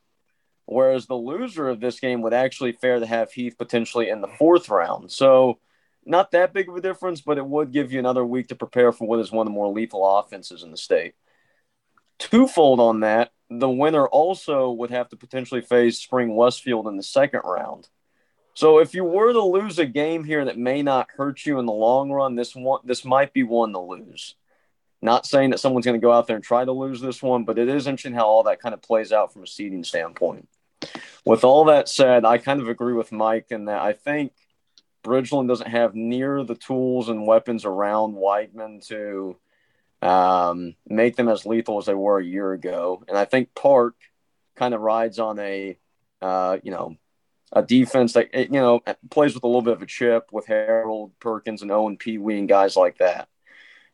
[0.65, 4.27] Whereas the loser of this game would actually fare to have Heath potentially in the
[4.27, 5.11] fourth round.
[5.11, 5.59] So
[6.05, 8.91] not that big of a difference, but it would give you another week to prepare
[8.91, 11.15] for what is one of the more lethal offenses in the state.
[12.19, 17.03] Twofold on that, the winner also would have to potentially face Spring Westfield in the
[17.03, 17.89] second round.
[18.53, 21.65] So if you were to lose a game here that may not hurt you in
[21.65, 24.35] the long run, this one this might be one to lose.
[25.01, 27.43] Not saying that someone's going to go out there and try to lose this one,
[27.43, 30.47] but it is interesting how all that kind of plays out from a seeding standpoint.
[31.25, 34.31] With all that said, I kind of agree with Mike in that I think
[35.05, 39.37] Bridgeland doesn't have near the tools and weapons around Weigman to
[40.01, 43.03] um, make them as lethal as they were a year ago.
[43.07, 43.95] And I think Park
[44.55, 45.77] kind of rides on a,
[46.21, 46.97] uh, you know,
[47.51, 51.11] a defense that you know plays with a little bit of a chip with Harold
[51.19, 53.29] Perkins and Owen Pee Wee and guys like that.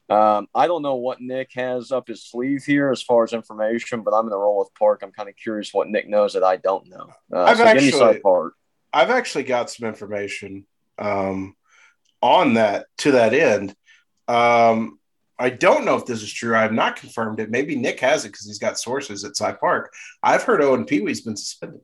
[0.10, 4.02] Um, I don't know what Nick has up his sleeve here as far as information,
[4.02, 5.02] but I'm going to roll with Park.
[5.04, 7.12] I'm kind of curious what Nick knows that I don't know.
[7.32, 8.20] Uh, I've so actually.
[8.94, 10.66] I've actually got some information
[10.98, 11.56] um,
[12.22, 13.76] on that to that end.
[14.28, 15.00] Um,
[15.40, 16.56] I don't know if this is true.
[16.56, 17.50] I have not confirmed it.
[17.50, 19.92] Maybe Nick has it because he's got sources at Cy Park.
[20.22, 21.82] I've heard Owen Pee Wee's been suspended.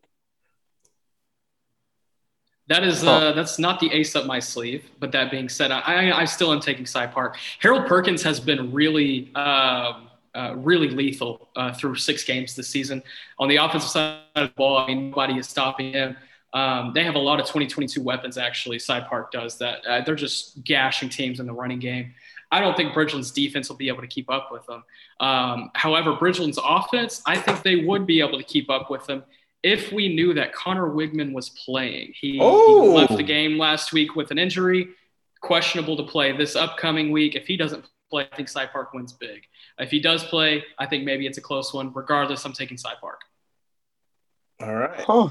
[2.67, 4.84] That is uh, that's not the ace up my sleeve.
[5.00, 7.38] But that being said, I, I, I still am taking Cy Park.
[7.60, 13.02] Harold Perkins has been really um, uh, really lethal uh, through six games this season.
[13.39, 16.15] On the offensive side of the ball, I mean, nobody is stopping him.
[16.54, 18.80] Um, they have a lot of 2022 weapons, actually.
[18.80, 19.86] Cy Park does that.
[19.86, 22.14] Uh, they're just gashing teams in the running game.
[22.52, 24.84] I don't think Bridgeland's defense will be able to keep up with them.
[25.20, 29.24] Um, however, Bridgeland's offense, I think they would be able to keep up with them
[29.64, 32.14] if we knew that Conner Weigman was playing.
[32.20, 32.84] He, oh.
[32.84, 34.90] he, left the game last week with an injury,
[35.42, 37.36] questionable to play this upcoming week.
[37.36, 39.44] If he doesn't play, I think Cy Park wins big.
[39.78, 41.92] If he does play, I think maybe it's a close one.
[41.94, 43.22] Regardless, I'm taking Cy Park.
[44.62, 45.02] All right.
[45.02, 45.30] Huh.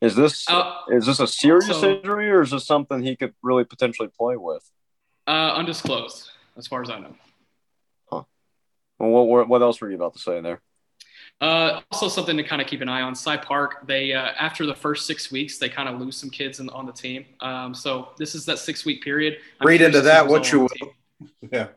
[0.00, 3.34] Is this uh, is this a serious so, injury or is this something he could
[3.42, 4.62] really potentially play with?
[5.26, 7.14] Uh, undisclosed, as far as I know.
[8.10, 8.22] Huh.
[8.98, 10.60] Well, what, what else were you about to say there?
[11.40, 13.14] Uh, also, something to kind of keep an eye on.
[13.14, 16.60] Cy Park, they uh, after the first six weeks, they kind of lose some kids
[16.60, 17.24] in, on the team.
[17.40, 19.38] Um, so this is that six week period.
[19.60, 20.68] I'm Read into that what you will.
[21.50, 21.68] Yeah,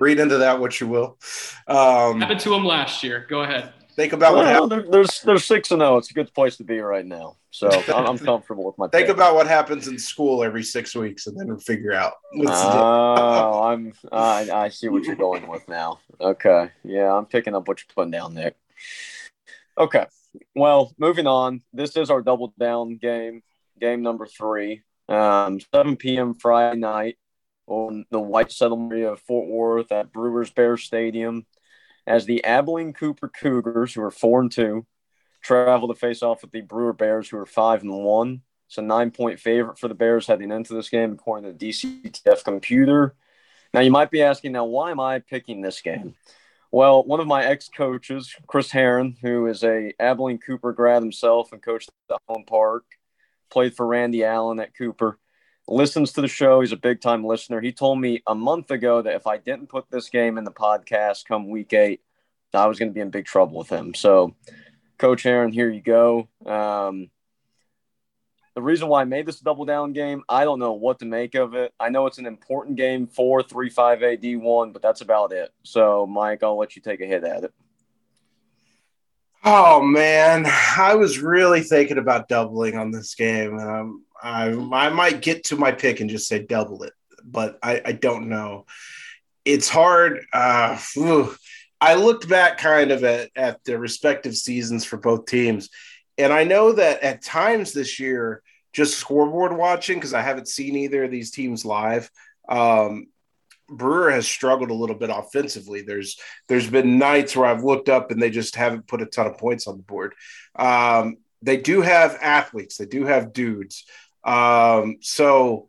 [0.00, 1.18] read into that what you will.
[1.68, 3.26] Um, happened to him last year.
[3.28, 3.72] Go ahead.
[3.98, 4.92] Think about well, what happened.
[4.92, 5.94] There's there's six and zero.
[5.94, 5.96] Oh.
[5.96, 7.36] It's a good place to be right now.
[7.50, 8.86] So I'm, I'm comfortable with my.
[8.86, 9.16] Think pick.
[9.16, 12.12] about what happens in school every six weeks, and then we'll figure out.
[12.46, 15.98] Oh, I'm I, I see what you're going with now.
[16.20, 18.54] Okay, yeah, I'm picking up what you're putting down, Nick.
[19.76, 20.06] Okay.
[20.54, 21.62] Well, moving on.
[21.72, 23.42] This is our double down game,
[23.80, 24.82] game number three.
[25.08, 26.34] Um, 7 p.m.
[26.34, 27.18] Friday night
[27.66, 31.46] on the White Settlement of Fort Worth at Brewers Bear Stadium
[32.08, 34.86] as the Abilene Cooper Cougars, who are four and two,
[35.42, 38.42] travel to face off with the Brewer Bears, who are five and one.
[38.66, 41.70] It's a nine point favorite for the Bears heading into this game, according to the
[41.70, 43.14] DCTF computer.
[43.72, 46.14] Now, you might be asking, now, why am I picking this game?
[46.70, 51.52] Well, one of my ex coaches, Chris Herron, who is a Abilene Cooper grad himself
[51.52, 52.84] and coached at the Home Park,
[53.50, 55.18] played for Randy Allen at Cooper,
[55.68, 56.60] listens to the show.
[56.60, 57.60] He's a big time listener.
[57.60, 60.50] He told me a month ago that if I didn't put this game in the
[60.50, 62.00] podcast come week eight,
[62.54, 63.94] I was going to be in big trouble with him.
[63.94, 64.34] So,
[64.96, 66.28] Coach Herron, here you go.
[66.46, 67.10] Um,
[68.54, 71.34] the reason why I made this double down game, I don't know what to make
[71.34, 71.72] of it.
[71.78, 75.52] I know it's an important game for 3 5 AD one but that's about it.
[75.62, 77.52] So, Mike, I'll let you take a hit at it.
[79.44, 84.88] Oh man, I was really thinking about doubling on this game, and I'm, I I
[84.90, 86.92] might get to my pick and just say double it,
[87.24, 88.66] but I, I don't know.
[89.44, 90.24] It's hard.
[90.32, 90.78] Uh,
[91.80, 95.70] I looked back kind of at at the respective seasons for both teams,
[96.16, 100.76] and I know that at times this year just scoreboard watching because I haven't seen
[100.76, 102.10] either of these teams live.
[102.48, 103.06] Um,
[103.68, 105.82] Brewer has struggled a little bit offensively.
[105.82, 109.26] There's there's been nights where I've looked up and they just haven't put a ton
[109.26, 110.14] of points on the board.
[110.56, 112.78] Um, they do have athletes.
[112.78, 113.84] They do have dudes.
[114.28, 115.68] Um, so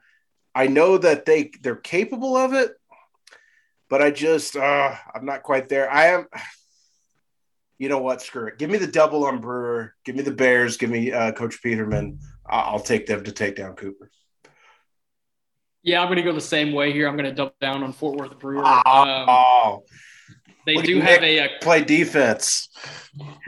[0.54, 2.72] I know that they they're capable of it,
[3.89, 5.91] but I just uh, I'm not quite there.
[5.91, 6.28] I am.
[7.82, 8.22] You know what?
[8.22, 8.58] Screw it.
[8.58, 9.93] Give me the double on Brewer.
[10.04, 10.76] Give me the Bears.
[10.76, 12.19] Give me uh, Coach Peterman.
[12.45, 14.12] I'll take them to take down Cooper.
[15.82, 17.08] Yeah, I'm going to go the same way here.
[17.08, 18.63] I'm going to double down on Fort Worth Brewer.
[18.65, 19.80] Oh, um,
[20.65, 22.67] they do have a, a, uh, play defense.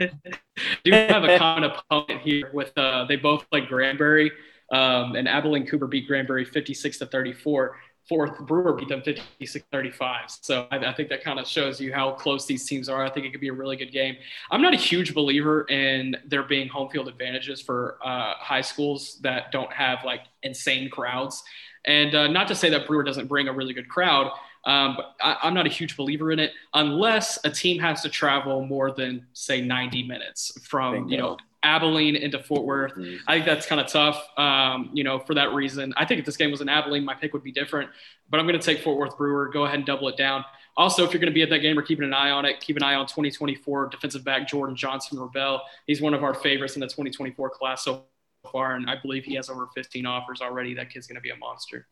[0.00, 4.32] do have a common opponent here with uh, they both play Granbury
[4.72, 7.76] um, and Abilene Cooper beat Granbury 56 to 34
[8.08, 10.38] fourth Brewer beat them 56-35.
[10.40, 13.04] So I, I think that kind of shows you how close these teams are.
[13.04, 14.16] I think it could be a really good game.
[14.50, 19.18] I'm not a huge believer in there being home field advantages for uh, high schools
[19.22, 21.42] that don't have like insane crowds.
[21.84, 24.32] And uh, not to say that Brewer doesn't bring a really good crowd,
[24.64, 28.08] um, but I, am not a huge believer in it unless a team has to
[28.08, 31.10] travel more than say 90 minutes from Bingo.
[31.10, 32.92] you know Abilene into Fort Worth.
[32.92, 33.16] Mm-hmm.
[33.28, 35.92] I think that's kind of tough, um, you know, for that reason.
[35.96, 37.90] I think if this game was in Abilene, my pick would be different,
[38.30, 39.48] but I'm going to take Fort Worth Brewer.
[39.48, 40.44] Go ahead and double it down.
[40.76, 42.60] Also, if you're going to be at that game or keeping an eye on it,
[42.60, 45.60] keep an eye on 2024 defensive back Jordan Johnson Rebel.
[45.86, 48.04] He's one of our favorites in the 2024 class so
[48.50, 50.74] far, and I believe he has over 15 offers already.
[50.74, 51.86] That kid's going to be a monster.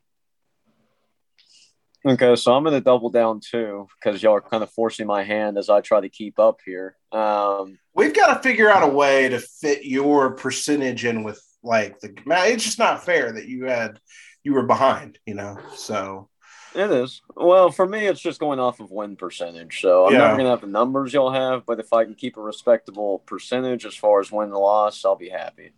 [2.06, 5.22] Okay, so I'm going to double down too because y'all are kind of forcing my
[5.22, 6.96] hand as I try to keep up here.
[7.12, 12.00] Um, We've got to figure out a way to fit your percentage in with like
[12.00, 12.14] the.
[12.26, 14.00] It's just not fair that you had
[14.44, 15.58] you were behind, you know.
[15.74, 16.28] So
[16.74, 17.20] it is.
[17.36, 19.80] Well, for me, it's just going off of win percentage.
[19.80, 20.20] So I'm Yeah.
[20.20, 23.18] never going to have the numbers y'all have, but if I can keep a respectable
[23.26, 25.72] percentage as far as win and loss, I'll be happy.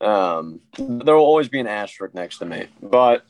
[0.00, 2.66] Um, there will always be an asterisk next to me.
[2.82, 3.24] But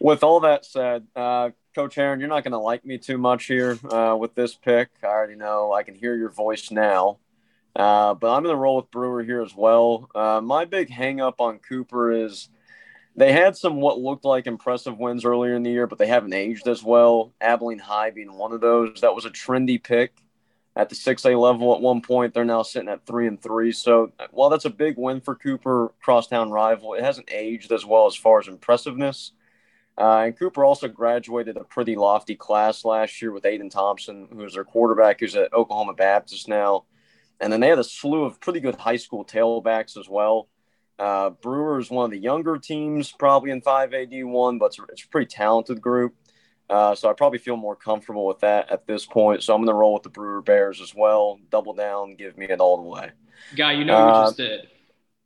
[0.00, 3.46] with all that said, uh, Coach Herron, you're not going to like me too much
[3.46, 4.88] here uh, with this pick.
[5.02, 5.72] I already know.
[5.72, 7.18] I can hear your voice now.
[7.74, 10.08] Uh, but I'm going to roll with Brewer here as well.
[10.14, 12.48] Uh, my big hang up on Cooper is
[13.16, 16.32] they had some what looked like impressive wins earlier in the year, but they haven't
[16.32, 17.32] aged as well.
[17.40, 19.02] Abilene High being one of those.
[19.02, 20.12] That was a trendy pick
[20.74, 22.32] at the 6A level at one point.
[22.32, 23.72] They're now sitting at three and three.
[23.72, 28.06] So while that's a big win for Cooper, crosstown rival, it hasn't aged as well
[28.06, 29.32] as far as impressiveness.
[29.98, 34.54] Uh, and Cooper also graduated a pretty lofty class last year with Aiden Thompson, who's
[34.54, 36.84] their quarterback, who's at Oklahoma Baptist now.
[37.40, 40.48] And then they had a slew of pretty good high school tailbacks as well.
[40.98, 45.08] Uh, Brewer is one of the younger teams, probably in 5AD1, but it's, it's a
[45.08, 46.14] pretty talented group.
[46.68, 49.42] Uh, so I probably feel more comfortable with that at this point.
[49.42, 51.38] So I'm going to roll with the Brewer Bears as well.
[51.50, 53.10] Double down, give me it all the way.
[53.54, 54.68] Guy, you know Uh, you just did.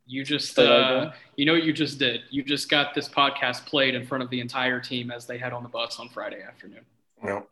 [0.05, 2.21] You just, uh, you know what you just did.
[2.29, 5.53] You just got this podcast played in front of the entire team as they head
[5.53, 6.85] on the bus on Friday afternoon.
[7.23, 7.47] you know.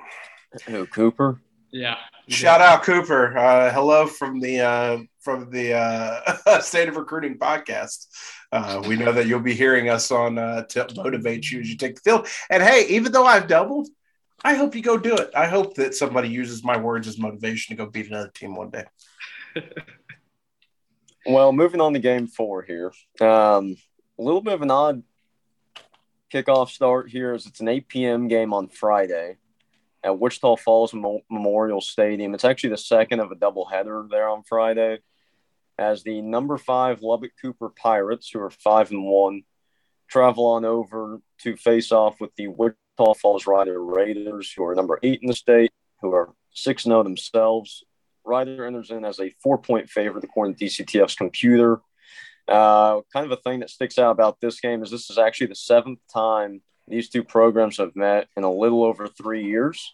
[0.66, 1.42] Who, Cooper?
[1.72, 1.98] Yeah.
[2.28, 2.66] Shout did.
[2.66, 3.38] out Cooper.
[3.38, 8.08] Uh, hello from the uh, from the uh, State of Recruiting podcast.
[8.52, 11.78] Uh, we know that you'll be hearing us on uh, to motivate you as you
[11.78, 12.28] take the field.
[12.50, 13.88] And hey, even though I've doubled,
[14.44, 15.30] I hope you go do it.
[15.36, 18.72] I hope that somebody uses my words as motivation to go beat another team one
[18.72, 18.86] day.
[21.26, 22.92] Well, moving on to game four here.
[23.20, 23.76] Um,
[24.18, 25.04] a little bit of an odd
[26.34, 28.28] kickoff start here as it's an 8 p.m.
[28.28, 29.38] game on Friday
[30.04, 32.34] at Wichita Falls Memorial Stadium.
[32.34, 35.00] It's actually the second of a doubleheader there on Friday
[35.78, 39.44] as the number five Lubbock Cooper Pirates, who are five and one,
[40.10, 45.00] travel on over to face off with the Wichita Falls Rider Raiders, who are number
[45.04, 47.84] eight in the state, who are 6 and 0 themselves.
[48.30, 51.82] Rider enters in as a four point favorite according to DCTF's computer.
[52.48, 55.48] Uh, kind of a thing that sticks out about this game is this is actually
[55.48, 59.94] the seventh time these two programs have met in a little over three years.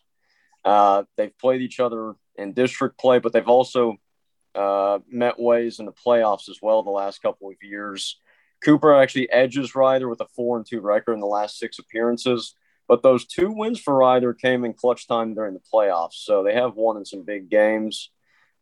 [0.64, 3.98] Uh, they've played each other in district play, but they've also
[4.56, 8.20] uh, met ways in the playoffs as well the last couple of years.
[8.64, 12.56] Cooper actually edges Rider with a four and two record in the last six appearances,
[12.88, 16.54] but those two wins for Rider came in clutch time during the playoffs, so they
[16.54, 18.12] have won in some big games.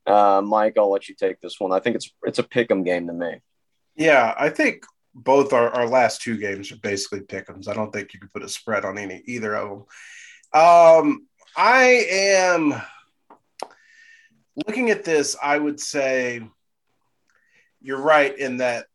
[0.05, 1.71] Uh, Mike, I'll let you take this one.
[1.71, 3.41] I think it's it's a pick'em game to me.
[3.95, 4.83] Yeah, I think
[5.15, 7.67] both our, our last two games are basically pick'ems.
[7.67, 10.61] I don't think you could put a spread on any either of them.
[10.61, 12.73] Um, I am
[14.67, 15.35] looking at this.
[15.41, 16.41] I would say
[17.81, 18.87] you're right in that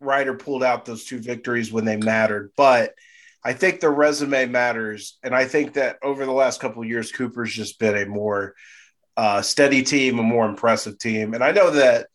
[0.00, 2.94] Rider pulled out those two victories when they mattered, but
[3.44, 7.12] I think the resume matters, and I think that over the last couple of years,
[7.12, 8.54] Cooper's just been a more
[9.20, 12.06] uh, steady team, a more impressive team, and I know that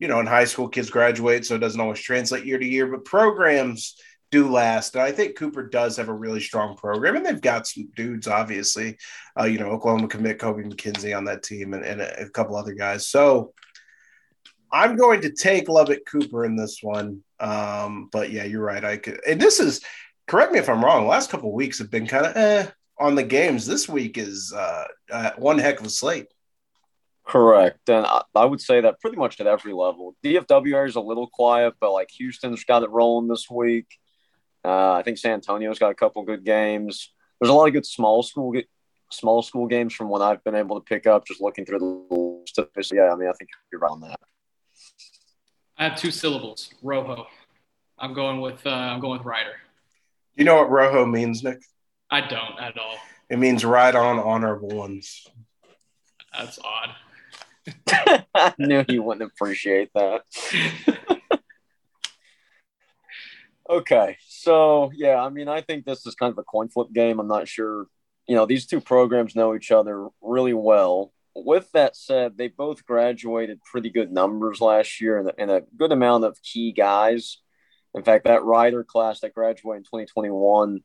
[0.00, 2.86] you know, in high school, kids graduate, so it doesn't always translate year to year,
[2.86, 3.96] but programs
[4.30, 4.94] do last.
[4.94, 8.26] And I think Cooper does have a really strong program, and they've got some dudes,
[8.26, 8.96] obviously.
[9.38, 12.56] Uh, you know, Oklahoma commit Kobie McKinzie on that team and, and a, a couple
[12.56, 13.08] other guys.
[13.08, 13.52] So
[14.72, 17.22] I'm going to take Lubbock Cooper in this one.
[17.38, 18.84] Um, but yeah, you're right.
[18.84, 19.82] I could, and this is,
[20.26, 22.66] correct me if I'm wrong, last couple of weeks have been kind of eh
[22.98, 23.66] on the games.
[23.66, 26.28] This week is uh, uh, one heck of a slate.
[27.30, 27.88] Correct.
[27.88, 30.16] And I, I would say that pretty much at every level.
[30.24, 33.86] DFW area is a little quiet, but like Houston's got it rolling this week.
[34.64, 37.12] Uh, I think San Antonio's got a couple good games.
[37.40, 38.52] There's a lot of good small school
[39.12, 42.42] small school games from what I've been able to pick up just looking through the
[42.48, 42.90] statistics.
[42.92, 44.20] Yeah, I mean, I think you're right on that.
[45.78, 46.74] I have two syllables.
[46.82, 47.26] Rojo.
[47.96, 49.54] I'm going with uh, I'm going with Rider.
[50.34, 51.62] You know what Rojo means, Nick?
[52.10, 52.96] I don't at all.
[53.28, 55.26] It means ride on honorable ones.
[56.36, 56.90] That's odd.
[58.34, 60.22] I knew he wouldn't appreciate that.
[63.68, 67.20] Okay, so yeah, I mean, I think this is kind of a coin flip game.
[67.20, 67.86] I'm not sure.
[68.26, 71.12] You know, these two programs know each other really well.
[71.36, 75.62] With that said, they both graduated pretty good numbers last year and, a- and a
[75.76, 77.38] good amount of key guys.
[77.94, 80.80] In fact, that Rider class that graduated in 2021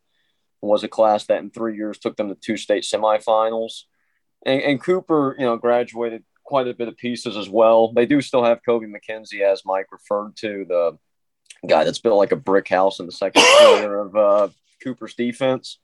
[0.62, 3.86] was a class that in three years took them to two state semifinals.
[4.46, 7.92] And, and Cooper, you know, graduated quite a bit of pieces as well.
[7.92, 10.98] They do still have Kobie McKinzie, as Mike referred to, the
[11.68, 14.48] guy that's built like a brick house in the second quarter of uh,
[14.84, 15.80] Cooper's defense.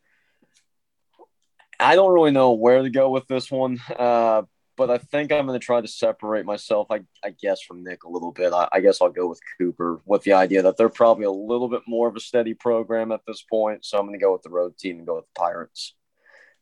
[1.79, 4.43] I don't really know where to go with this one, uh,
[4.77, 8.03] but I think I'm going to try to separate myself, I, I guess, from Nick
[8.03, 8.53] a little bit.
[8.53, 11.69] I, I, guess I'll go with Cooper with the idea that they're probably a little
[11.69, 13.83] bit more of a steady program at this point.
[13.83, 15.95] So I'm going to go with the road team and go with the Pirates,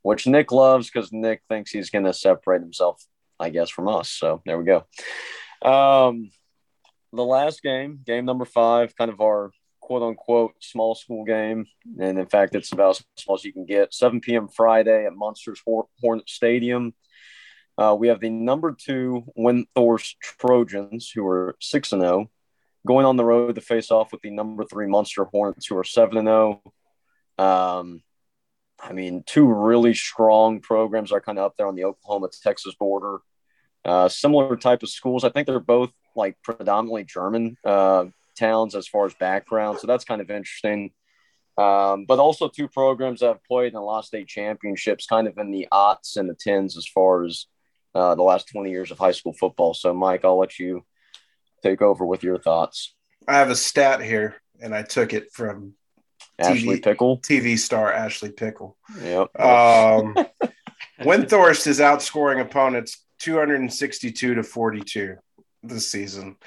[0.03, 3.05] which Nick loves because Nick thinks he's going to separate himself,
[3.39, 4.09] I guess, from us.
[4.09, 4.85] So there we go.
[5.61, 6.31] Um,
[7.13, 9.51] the last game, game number five, kind of our
[9.89, 11.65] quote unquote small school game.
[11.99, 13.93] And in fact, it's about as small as you can get.
[13.93, 14.47] 7 p.m.
[14.47, 16.93] Friday at Muenster's Hornet Stadium.
[17.77, 22.29] Uh, we have the number two Windthorst Trojans, who are 6 and 0,
[22.85, 25.83] going on the road to face off with the number three Muenster Hornets, who are
[25.83, 26.61] 7 and 0.
[27.37, 28.03] Um,
[28.81, 32.75] I mean, two really strong programs are kind of up there on the Oklahoma Texas
[32.75, 33.19] border.
[33.85, 35.23] Uh, similar type of schools.
[35.23, 38.05] I think they're both like predominantly German uh,
[38.37, 39.79] towns as far as background.
[39.79, 40.91] So that's kind of interesting.
[41.57, 45.37] Um, but also two programs that have played in the lost state championships, kind of
[45.37, 47.47] in the aughts and the tens as far as
[47.93, 49.73] uh, the last 20 years of high school football.
[49.73, 50.85] So, Mike, I'll let you
[51.61, 52.95] take over with your thoughts.
[53.27, 55.73] I have a stat here, and I took it from
[56.39, 58.77] Ashley TV, Pickle, TV star Ashley Pickle.
[59.01, 59.39] Yep.
[59.39, 60.15] Um,
[61.01, 65.15] Windthorst is outscoring opponents 262 to 42
[65.63, 66.37] this season.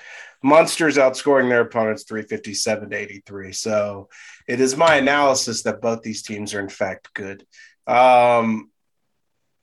[0.45, 3.53] Muenster's outscoring their opponents 357 to 83.
[3.53, 4.09] So
[4.49, 7.47] it is my analysis that both these teams are in fact good.
[7.87, 8.71] Um,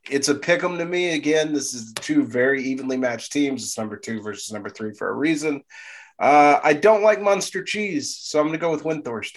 [0.08, 1.14] it's a pick 'em to me.
[1.14, 3.62] Again, this is two very evenly matched teams.
[3.62, 5.62] It's number two versus number three for a reason.
[6.18, 9.36] Uh, I don't like Muenster cheese, so I'm going to go with Windthorst.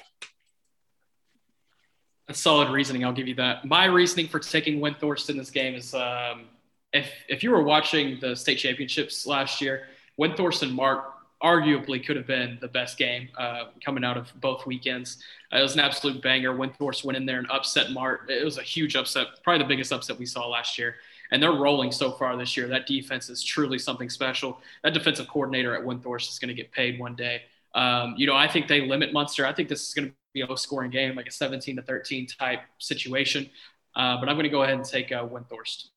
[2.30, 3.04] A solid reasoning.
[3.04, 3.66] I'll give you that.
[3.66, 6.46] My reasoning for taking Windthorst in this game is um,
[6.94, 9.88] if if you were watching the state championships last year,
[10.20, 11.06] Windthorst and Mart
[11.44, 15.22] arguably could have been the best game uh, coming out of both weekends.
[15.52, 16.54] Uh, it was an absolute banger.
[16.54, 18.30] Windthorst went in there and upset Mart.
[18.30, 20.96] It was a huge upset, probably the biggest upset we saw last year.
[21.32, 22.68] And they're rolling so far this year.
[22.68, 24.60] That defense is truly something special.
[24.84, 27.42] That defensive coordinator at Windthorst is going to get paid one day.
[27.76, 29.44] Um, you know, I think they limit Muenster.
[29.44, 31.82] I think this is going to be a low scoring game, like a 17 to
[31.82, 33.50] 13 type situation.
[33.96, 35.88] Uh, but I'm going to go ahead and take uh, Windthorst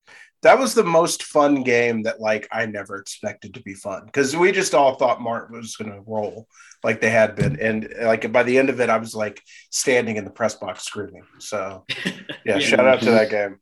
[0.46, 4.36] that was the most fun game that like I never expected to be fun because
[4.36, 6.46] we just all thought Mart was going to roll
[6.84, 10.16] like they had been, and like by the end of it, I was like standing
[10.16, 11.24] in the press box screaming.
[11.40, 12.12] So yeah,
[12.44, 13.58] yeah shout out to that game.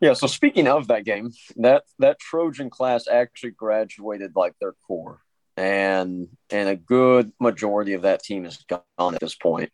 [0.00, 0.12] Yeah.
[0.12, 5.22] So speaking of that game, that that Trojan class actually graduated like their core,
[5.56, 9.70] and and a good majority of that team is gone at this point.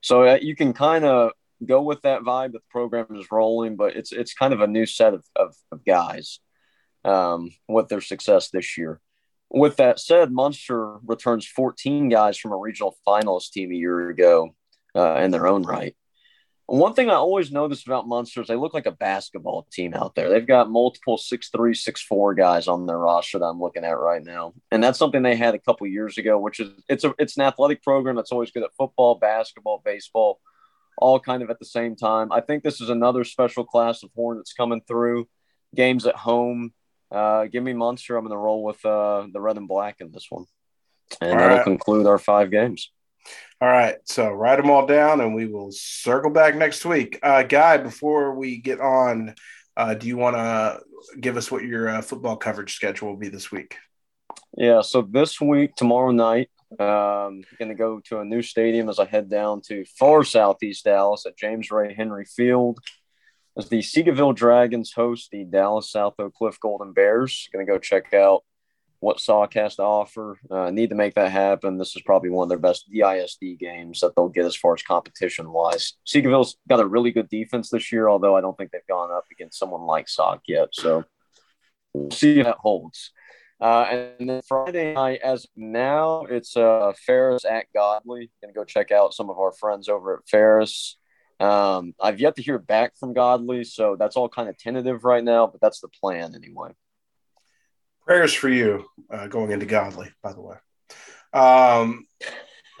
[0.00, 1.32] So uh, you can kind of
[1.66, 4.66] go with that vibe that the program is rolling, but it's it's kind of a
[4.66, 6.40] new set of, of, of guys
[7.04, 9.00] um, with their success this year.
[9.50, 14.54] With that said, Muenster returns 14 guys from a regional finalist team a year ago
[14.96, 15.94] uh, in their own right.
[16.66, 20.14] One thing I always noticed about Muenster is they look like a basketball team out
[20.14, 20.30] there.
[20.30, 23.98] They've got multiple six three, six four guys on their roster that I'm looking at
[23.98, 26.38] right now, and that's something they had a couple years ago.
[26.38, 30.40] Which is it's a it's an athletic program that's always good at football, basketball, baseball
[30.98, 32.32] all kind of at the same time.
[32.32, 35.28] I think this is another special class of Hornets coming through.
[35.74, 36.72] Games at home.
[37.10, 38.16] Uh, give me Muenster.
[38.16, 40.44] I'm going to roll with uh, the red and black in this one.
[41.20, 41.64] And all that'll right.
[41.64, 42.90] conclude our five games.
[43.60, 43.96] All right.
[44.04, 47.18] So write them all down and we will circle back next week.
[47.22, 49.34] Uh, Guy, before we get on,
[49.76, 50.80] uh, do you want to
[51.20, 53.76] give us what your uh, football coverage schedule will be this week?
[54.56, 54.80] Yeah.
[54.80, 56.50] So this week, tomorrow night,
[56.80, 60.84] um, going to go to a new stadium as I head down to far southeast
[60.84, 62.78] Dallas at James Ray Henry Field.
[63.56, 67.78] As the Seagoville Dragons host the Dallas South Oak Cliff Golden Bears, going to go
[67.78, 68.44] check out
[69.00, 70.38] what SOC has to offer.
[70.48, 71.76] Uh, need to make that happen.
[71.76, 74.82] This is probably one of their best DISD games that they'll get as far as
[74.82, 75.94] competition wise.
[76.06, 79.24] Seagoville's got a really good defense this year, although I don't think they've gone up
[79.32, 80.68] against someone like SOC yet.
[80.72, 81.04] So
[81.92, 83.10] we'll see if that holds.
[83.62, 83.86] Uh,
[84.18, 88.28] and then Friday night, as now, it's uh, Ferris at Godley.
[88.42, 90.98] Gonna go check out some of our friends over at Ferris.
[91.38, 95.22] Um, I've yet to hear back from Godley, so that's all kind of tentative right
[95.22, 96.70] now, but that's the plan anyway.
[98.04, 100.56] Prayers for you uh, going into Godley, by the way.
[101.32, 102.04] Um,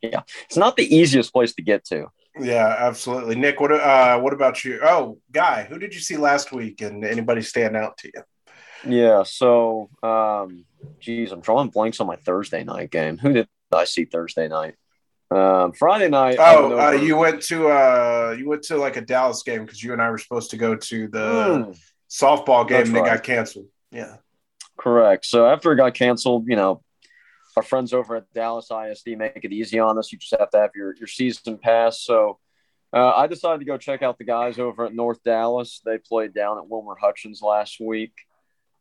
[0.00, 2.06] yeah, it's not the easiest place to get to.
[2.40, 3.34] Yeah, absolutely.
[3.34, 4.80] Nick, what uh, what about you?
[4.82, 8.22] Oh, guy, who did you see last week, and anybody stand out to you?
[8.88, 9.22] Yeah.
[9.24, 10.64] So, um,
[11.00, 13.18] geez, I'm drawing blanks on my Thursday night game.
[13.18, 14.74] Who did I see Thursday night?
[15.30, 16.36] Um, Friday night.
[16.38, 19.92] Oh, uh, you went to uh, you went to like a Dallas game because you
[19.92, 21.78] and I were supposed to go to the mm.
[22.08, 22.82] softball game.
[22.82, 23.06] and right.
[23.06, 23.66] It got canceled.
[23.90, 24.16] Yeah.
[24.76, 25.24] Correct.
[25.26, 26.82] So after it got canceled, you know,
[27.56, 30.12] our friends over at Dallas ISD make it easy on us.
[30.12, 32.00] You just have to have your your season pass.
[32.02, 32.38] So
[32.92, 35.80] Uh, I decided to go check out the guys over at North Dallas.
[35.84, 38.12] They played down at Wilmer Hutchins last week.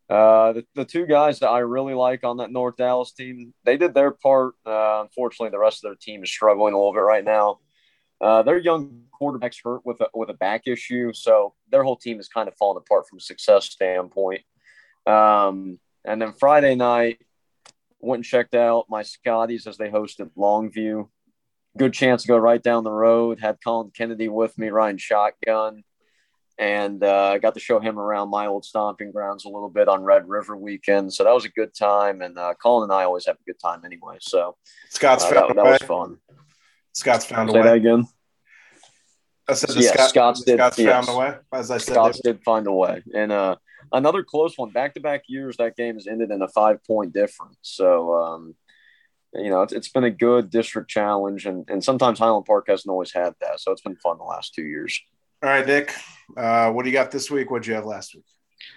[0.10, 3.78] Uh, the, the two guys that I really like on that North Dallas team, they
[3.78, 4.53] did their part.
[4.66, 7.60] Uh, unfortunately, the rest of their team is struggling a little bit right now.
[8.22, 12.20] Uh, their young quarterback's hurt with a, with a back issue, so their whole team
[12.20, 14.41] is kind of falling apart from a success standpoint.
[15.06, 17.20] Um, and then Friday night,
[17.99, 21.10] went and checked out my Scotties as they hosted Longview.
[21.78, 23.39] Good chance to go right down the road.
[23.39, 25.84] Had Colin Kennedy with me, Ryan Shotgun
[26.58, 29.88] and uh, I got to show him around my old stomping grounds a little bit
[29.88, 31.14] on Red River weekend.
[31.14, 33.60] So that was a good time, and uh, Colin and I always have a good
[33.60, 34.18] time anyway.
[34.22, 34.56] So
[34.89, 36.18] Scott's uh, found that, that was fun.
[36.93, 37.78] Scott's found Say a that way.
[37.78, 38.06] again.
[39.47, 41.06] I said Yeah, Scott, Scott's did- Scott's yes.
[41.06, 41.38] found a way.
[41.53, 43.58] As I said, Scots they- did find a way, and uh,
[43.91, 44.72] another close one.
[44.72, 47.58] Back to back years, that game has ended in a five point difference.
[47.62, 48.14] So.
[48.14, 48.56] Um,
[49.38, 52.89] you know, it's, it's been a good district challenge, and, and sometimes Highland Park hasn't
[52.89, 53.60] always had that.
[53.60, 54.97] So it's been fun the last two years.
[55.44, 55.94] All right, Nick.
[56.36, 57.52] Uh, what do you got this week?
[57.52, 58.26] What'd you have last week?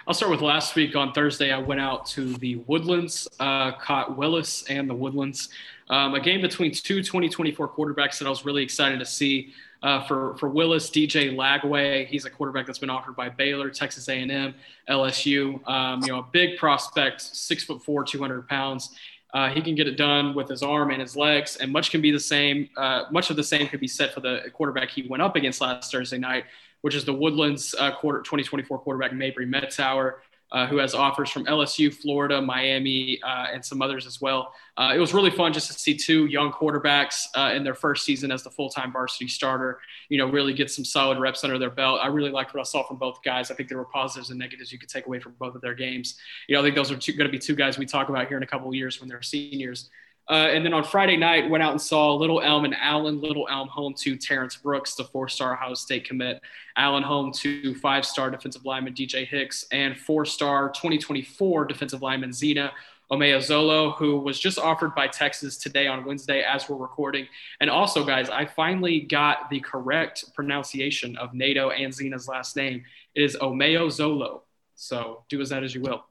[0.06, 1.52] I'll start with last week on Thursday.
[1.52, 5.50] I went out to the Woodlands, uh, caught Willis and the Woodlands.
[5.90, 9.52] Um, a game between two 2024 quarterbacks that I was really excited to see.
[9.82, 14.08] Uh, for for Willis, DJ Lagway, he's a quarterback that's been offered by Baylor, Texas
[14.08, 14.54] A&M,
[14.88, 15.66] LSU.
[15.68, 18.96] Um, you know, a big prospect, six foot four, 200 pounds.
[19.34, 22.00] Uh, he can get it done with his arm and his legs, and much can
[22.00, 22.68] be the same.
[22.76, 25.60] Uh, much of the same could be said for the quarterback he went up against
[25.60, 26.44] last Thursday night,
[26.80, 30.14] which is the Woodlands uh, quarter 2024 quarterback Mabrey Mettauer,
[30.52, 34.54] uh, who has offers from LSU, Florida, Miami, uh, and some others as well.
[34.76, 38.04] Uh, it was really fun just to see two young quarterbacks uh, in their first
[38.04, 39.80] season as the full-time varsity starter.
[40.08, 42.00] You know, really get some solid reps under their belt.
[42.02, 43.50] I really liked what I saw from both guys.
[43.50, 45.74] I think there were positives and negatives you could take away from both of their
[45.74, 46.16] games.
[46.48, 48.36] You know, I think those are going to be two guys we talk about here
[48.36, 49.90] in a couple of years when they're seniors.
[50.28, 53.20] Uh, and then on Friday night, went out and saw Little Elm and Allen.
[53.20, 56.40] Little Elm home to Terrence Brooks, the four-star Ohio State commit.
[56.76, 62.72] Allen home to five-star defensive lineman DJ Hicks and four-star 2024 defensive lineman Zina
[63.10, 67.26] Umeozulu, who was just offered by Texas today on Wednesday as we're recording.
[67.60, 72.84] And also, guys, I finally got the correct pronunciation of Nato and Zina's last name.
[73.14, 74.42] It is Umeozulu.
[74.74, 76.04] So do as that as you will.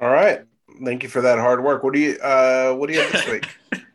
[0.00, 0.44] All right.
[0.84, 1.82] Thank you for that hard work.
[1.84, 3.48] What do you uh, What do you have this week?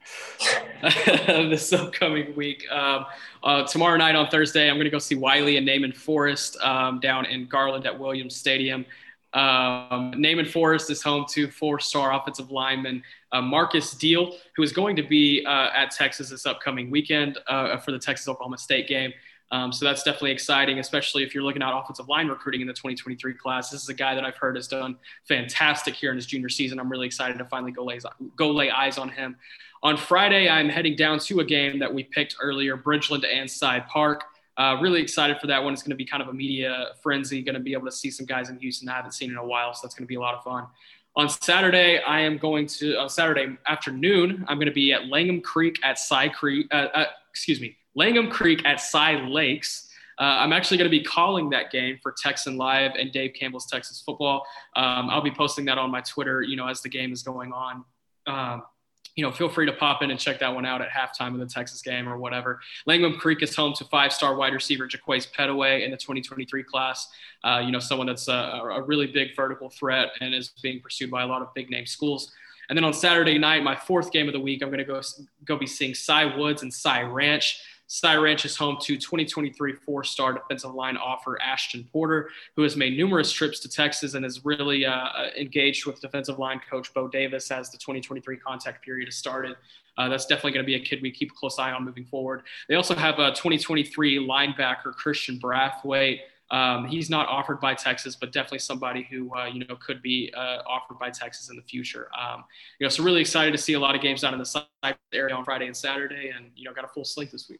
[1.28, 2.66] this upcoming week.
[2.72, 3.06] Um,
[3.44, 7.00] uh, tomorrow night on Thursday, I'm going to go see Wylie and Naaman Forest um,
[7.00, 8.86] down in Garland at Williams Stadium.
[9.34, 14.96] Um, Naaman Forest is home to four-star offensive lineman uh, Markis Deal, who is going
[14.96, 19.14] to be uh, at Texas this upcoming weekend uh, for the Texas Oklahoma State game.
[19.52, 22.74] Um, so that's definitely exciting, especially if you're looking at offensive line recruiting in the
[22.74, 23.70] 2023 class.
[23.70, 24.98] This is a guy that I've heard has done
[25.28, 26.80] fantastic here in his junior season.
[26.80, 28.00] I'm really excited to finally go lay,
[28.38, 29.36] go lay eyes on him.
[29.84, 33.82] On Friday, I'm heading down to a game that we picked earlier, Bridgeland and Cy
[33.82, 34.24] Park.
[34.58, 35.74] Uh, really excited for that one.
[35.74, 37.42] It's going to be kind of a media frenzy.
[37.42, 39.46] Going to be able to see some guys in Houston I haven't seen in a
[39.46, 40.68] while, so that's going to be a lot of fun.
[41.16, 44.46] On Saturday, I am going to uh, Saturday afternoon.
[44.48, 46.68] I'm going to be at Langham Creek at Cy Creek.
[46.72, 49.90] Uh, uh, excuse me, Langham Creek at Cy Lakes.
[50.20, 53.66] Uh, I'm actually going to be calling that game for Texan Live and Dave Campbell's
[53.66, 54.46] Texas Football.
[54.76, 57.52] Um, I'll be posting that on my Twitter, you know, as the game is going
[57.52, 57.84] on.
[58.28, 58.64] Um,
[59.16, 61.40] you know, feel free to pop in and check that one out at halftime of
[61.40, 62.62] the Texas game or whatever.
[62.86, 67.10] Langham Creek is home to five-star wide receiver Jaquaize Pettaway in the 2023 class.
[67.44, 71.12] Uh, you know, someone that's a, a, really big vertical threat and is being pursued
[71.12, 72.32] by a lot of big-name schools.
[72.70, 75.02] And then on Saturday night, my fourth game of the week, I'm going to go
[75.44, 77.62] go be seeing Cy Woods and Cy Ranch.
[77.94, 82.96] Cy Ranch is home to 2023 four-star defensive line offer Ashton Porter, who has made
[82.96, 87.52] numerous trips to Texas and is really uh, engaged with defensive line coach Bo Davis
[87.52, 89.58] as the 2023 contact period has started.
[89.98, 92.06] Uh, that's definitely going to be a kid we keep a close eye on moving
[92.06, 92.44] forward.
[92.70, 96.20] They also have a 2023 linebacker Christian Brathwaite.
[96.50, 100.34] Um, he's not offered by Texas, but definitely somebody who uh, you know could be
[100.34, 102.08] uh, offered by Texas in the future.
[102.18, 102.46] Um,
[102.80, 104.96] you know, so really excited to see a lot of games down in the side
[105.12, 107.60] area on Friday and Saturday, and you know, got a full slate this week.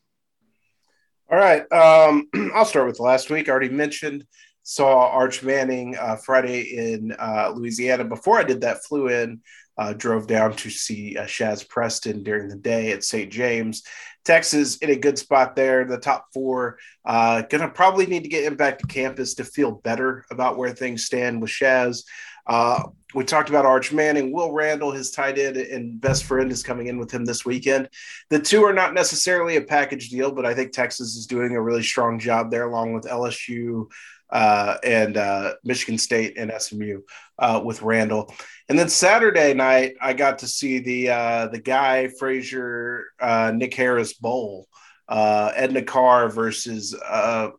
[1.32, 1.64] All right.
[1.72, 3.48] Um, I'll start with last week.
[3.48, 4.26] I already mentioned
[4.64, 8.04] saw Arch Manning uh, Friday in uh, Louisiana.
[8.04, 9.40] Before I did that, flew in,
[9.78, 13.32] uh, drove down to see uh, Shazz Preston during the day at St.
[13.32, 13.84] James.
[14.26, 15.86] Texas in a good spot there.
[15.86, 19.72] The top four uh, gonna probably need to get him back to campus to feel
[19.72, 22.04] better about where things stand with Shazz.
[22.46, 22.84] Uh,
[23.14, 26.88] we talked about Arch Manning, Will Randall, his tight end and best friend, is coming
[26.88, 27.90] in with him this weekend.
[28.30, 31.62] The two are not necessarily a package deal, but I think Texas is doing a
[31.62, 33.88] really strong job there, along with LSU
[34.30, 37.02] uh, and uh, Michigan State and SMU
[37.38, 38.34] uh, with Randall.
[38.70, 43.74] And then Saturday night, I got to see the uh, the Guy Frazier uh, Nick
[43.74, 44.68] Harris Bowl.
[45.10, 46.96] uh, Edna Karr versus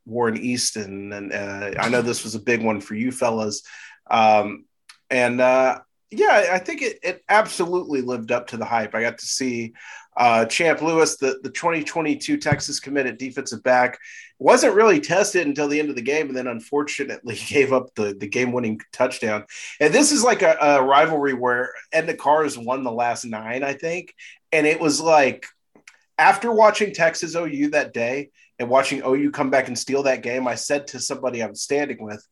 [0.06, 3.62] Warren Easton, and I know this was a big one for you fellas.
[4.10, 4.64] Um,
[5.12, 8.94] and uh, yeah, I think it, it absolutely lived up to the hype.
[8.94, 9.74] I got to see
[10.16, 13.98] uh, Champ Lewis, the, the 2022 Texas committed defensive back,
[14.38, 18.14] wasn't really tested until the end of the game, and then unfortunately gave up the,
[18.14, 19.44] the game winning touchdown.
[19.80, 23.74] And this is like a, a rivalry where Edna has won the last nine, I
[23.74, 24.14] think.
[24.50, 25.46] And it was like
[26.18, 30.48] after watching Texas OU that day and watching OU come back and steal that game,
[30.48, 32.26] I said to somebody I was standing with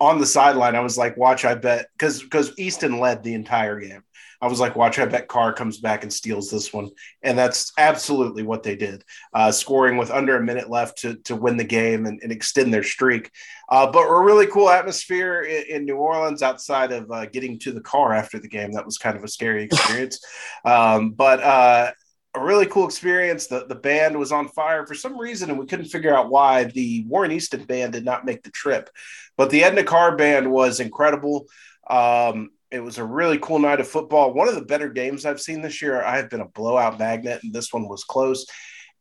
[0.00, 3.80] on the sideline, I was like, watch, I bet because because Easton led the entire
[3.80, 4.02] game.
[4.40, 6.90] I was like, watch, I bet Karr comes back and steals this one.
[7.22, 9.02] And that's absolutely what they did,
[9.34, 12.72] uh, scoring with under a minute left to, to win the game and, and extend
[12.72, 13.32] their streak.
[13.68, 17.72] Uh, but a really cool atmosphere in, in New Orleans outside of uh, getting to
[17.72, 18.72] the car after the game.
[18.72, 20.20] That was kind of a scary experience.
[20.64, 21.90] um, but uh,
[22.38, 23.46] a really cool experience.
[23.46, 26.64] The the band was on fire for some reason, and we couldn't figure out why.
[26.64, 28.88] The Warren Easton band did not make the trip,
[29.36, 31.46] but the Edna Karr band was incredible.
[31.88, 34.34] Um, it was a really cool night of football.
[34.34, 36.02] One of the better games I've seen this year.
[36.02, 38.46] I have been a blowout magnet, and this one was close.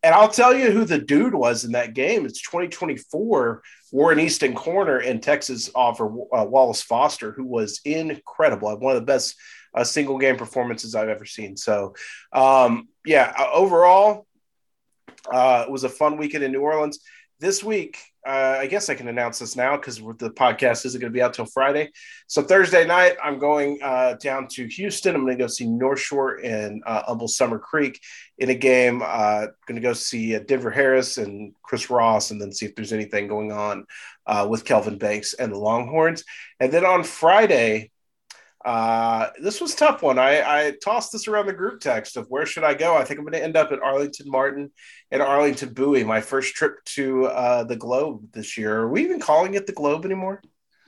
[0.03, 2.25] And I'll tell you who the dude was in that game.
[2.25, 3.61] It's 2024
[3.91, 8.77] Warren Easton corner and Texas offer uh, Wallace Foster, who was incredible.
[8.77, 9.35] One of the best
[9.77, 11.55] uh, single game performances I've ever seen.
[11.55, 11.95] So,
[12.33, 14.25] um, yeah, uh, overall,
[15.31, 16.99] uh, it was a fun weekend in New Orleans.
[17.39, 21.13] This week, uh, I guess I can announce this now because the podcast isn't going
[21.13, 21.91] to be out till Friday.
[22.25, 25.15] So Thursday night, I'm going uh, down to Houston.
[25.15, 28.01] I'm going to go see North Shore and uh, Humble Summer Creek
[28.39, 29.03] in a game.
[29.05, 32.75] Uh, going to go see uh, Denver Harris and Chris Ross, and then see if
[32.75, 33.85] there's anything going on
[34.25, 36.23] uh, with Kelvin Banks and the Longhorns.
[36.59, 37.91] And then on Friday,
[38.65, 40.19] uh, this was tough one.
[40.19, 42.95] I, I tossed this around the group text of where should I go.
[42.95, 44.71] I think I'm going to end up at Arlington Martin
[45.11, 46.03] and Arlington Bowie.
[46.03, 48.79] My first trip to uh, the Globe this year.
[48.79, 50.41] Are we even calling it the Globe anymore?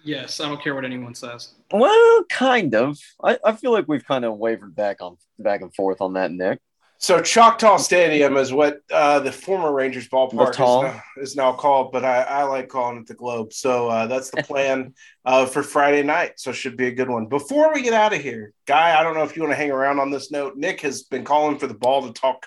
[0.03, 1.55] Yes, I don't care what anyone says.
[1.71, 2.97] Well, kind of.
[3.23, 6.31] I, I feel like we've kind of wavered back on back and forth on that,
[6.31, 6.59] Nick.
[7.01, 11.93] So Choctaw Stadium is what uh, the former Rangers ballpark is now, is now, called,
[11.93, 13.53] but I, I, like calling it the Globe.
[13.53, 14.93] So uh, that's the plan
[15.23, 16.41] uh, for Friday night.
[16.41, 17.27] So should be a good one.
[17.27, 19.71] Before we get out of here, Guy, I don't know if you want to hang
[19.71, 20.57] around on this note.
[20.57, 22.45] Nick has been calling for the ball to talk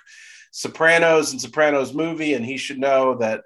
[0.51, 3.45] Sopranos and Sopranos movie, and he should know that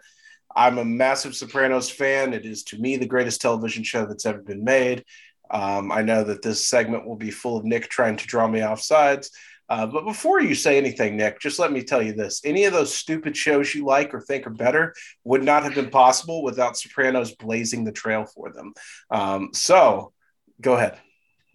[0.56, 2.34] I'm a massive Sopranos fan.
[2.34, 5.04] It is to me the greatest television show that's ever been made.
[5.52, 8.62] Um, I know that this segment will be full of Nick trying to draw me
[8.62, 9.30] off sides.
[9.68, 12.72] Uh, but before you say anything, Nick, just let me tell you this: any of
[12.72, 14.94] those stupid shows you like or think are better
[15.24, 18.72] would not have been possible without Sopranos blazing the trail for them.
[19.10, 20.12] Um, so,
[20.60, 20.98] go ahead.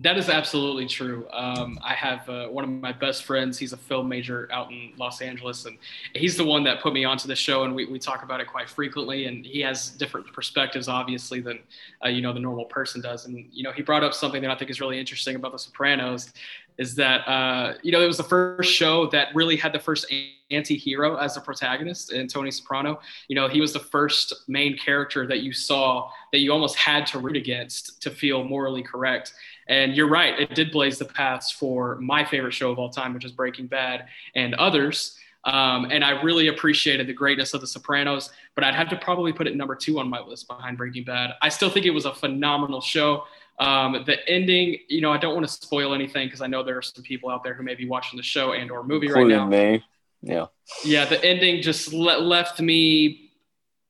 [0.02, 1.28] That is absolutely true.
[1.32, 3.60] Um, I have uh, one of my best friends.
[3.60, 5.78] He's a film major out in Los Angeles, and
[6.16, 7.66] he's the one that put me onto the show.
[7.66, 9.26] And we, we talk about it quite frequently.
[9.26, 11.60] And he has different perspectives, obviously, than
[12.04, 13.28] uh, you know the normal person does.
[13.28, 15.60] And you know, he brought up something that I think is really interesting about The
[15.60, 16.34] Sopranos,
[16.80, 20.12] is that uh, you know it was the first show that really had the first
[20.50, 23.00] anti-hero as the protagonist and Tony Soprano.
[23.28, 27.06] You know, he was the first main character that you saw that you almost had
[27.08, 29.34] to root against to feel morally correct.
[29.72, 33.14] And you're right, it did blaze the paths for my favorite show of all time,
[33.14, 34.06] which is Breaking Bad,
[34.36, 35.18] and others.
[35.46, 39.32] Um, and I really appreciated the greatness of The Sopranos, but I'd have to probably
[39.32, 41.36] put it number two on my list behind Breaking Bad.
[41.42, 43.24] I still think it was a phenomenal show.
[43.60, 46.78] Um, the ending, you know, I don't want to spoil anything because I know there
[46.78, 49.38] are some people out there who may be watching the show and or movie Including
[49.38, 49.72] right now.
[49.72, 49.86] Me.
[50.22, 50.46] Yeah.
[50.84, 53.31] Yeah, the ending just le- left me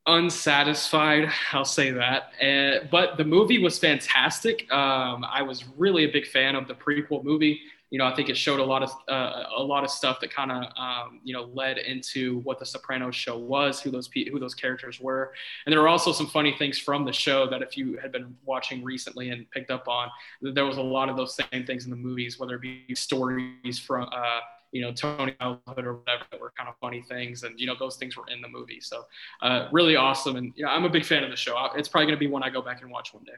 [0.07, 1.29] unsatisfied.
[1.51, 2.31] I'll say that.
[2.41, 4.71] Uh, but the movie was fantastic.
[4.71, 8.29] Um, I was really a big fan of the prequel movie you know, I think
[8.29, 11.33] it showed a lot of uh, a lot of stuff that kind of um, you
[11.33, 15.33] know led into what the Sopranos show was, who those who those characters were,
[15.65, 18.33] and there were also some funny things from the show that if you had been
[18.45, 20.09] watching recently and picked up on,
[20.41, 23.77] there was a lot of those same things in the movies, whether it be stories
[23.77, 24.07] from.
[24.11, 24.39] Uh,
[24.71, 27.75] you know Tony childhood or whatever that were kind of funny things, and you know
[27.77, 28.79] those things were in the movie.
[28.81, 29.03] So
[29.41, 31.69] uh, really awesome, and you know, I'm a big fan of the show.
[31.75, 33.33] It's probably going to be one I go back and watch one day.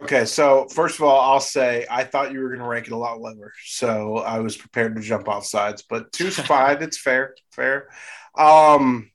[0.00, 2.92] Okay, so first of all, I'll say I thought you were going to rank it
[2.92, 5.82] a lot lower, so I was prepared to jump off sides.
[5.82, 7.88] But two's fine; it's fair, fair.
[8.36, 9.10] Um,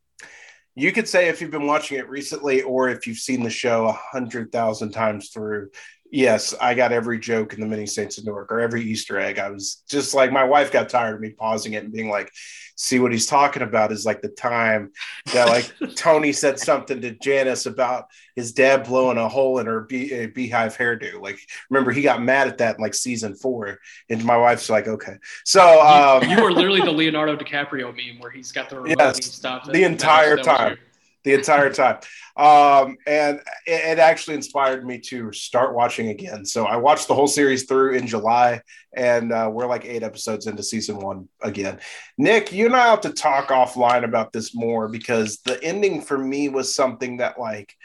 [0.76, 3.88] you could say if you've been watching it recently, or if you've seen the show
[3.88, 5.70] a hundred thousand times through,
[6.14, 9.40] Yes, I got every joke in the Many Saints of Newark or every Easter egg.
[9.40, 12.32] I was just like, my wife got tired of me pausing it and being like,
[12.76, 14.92] see what he's talking about is like the time
[15.34, 18.06] that like Tony said something to Janice about
[18.36, 21.20] his dad blowing a hole in her bee, beehive hairdo.
[21.20, 21.40] Like,
[21.72, 25.16] remember he got mad at that in like season four, and my wife's like, okay,
[25.46, 28.98] so um, you, you were literally the Leonardo DiCaprio meme where he's got the remote
[29.00, 30.78] yes, the entire time
[31.24, 31.98] the entire time.
[32.36, 36.46] Um, and it, it, actually inspired me to start watching again.
[36.46, 38.62] So I watched the whole series through in July,
[38.96, 41.80] and uh, we're like eight episodes into season one again.
[42.18, 46.18] Nick, you and I have to talk offline about this more because the ending for
[46.18, 47.76] me was something that like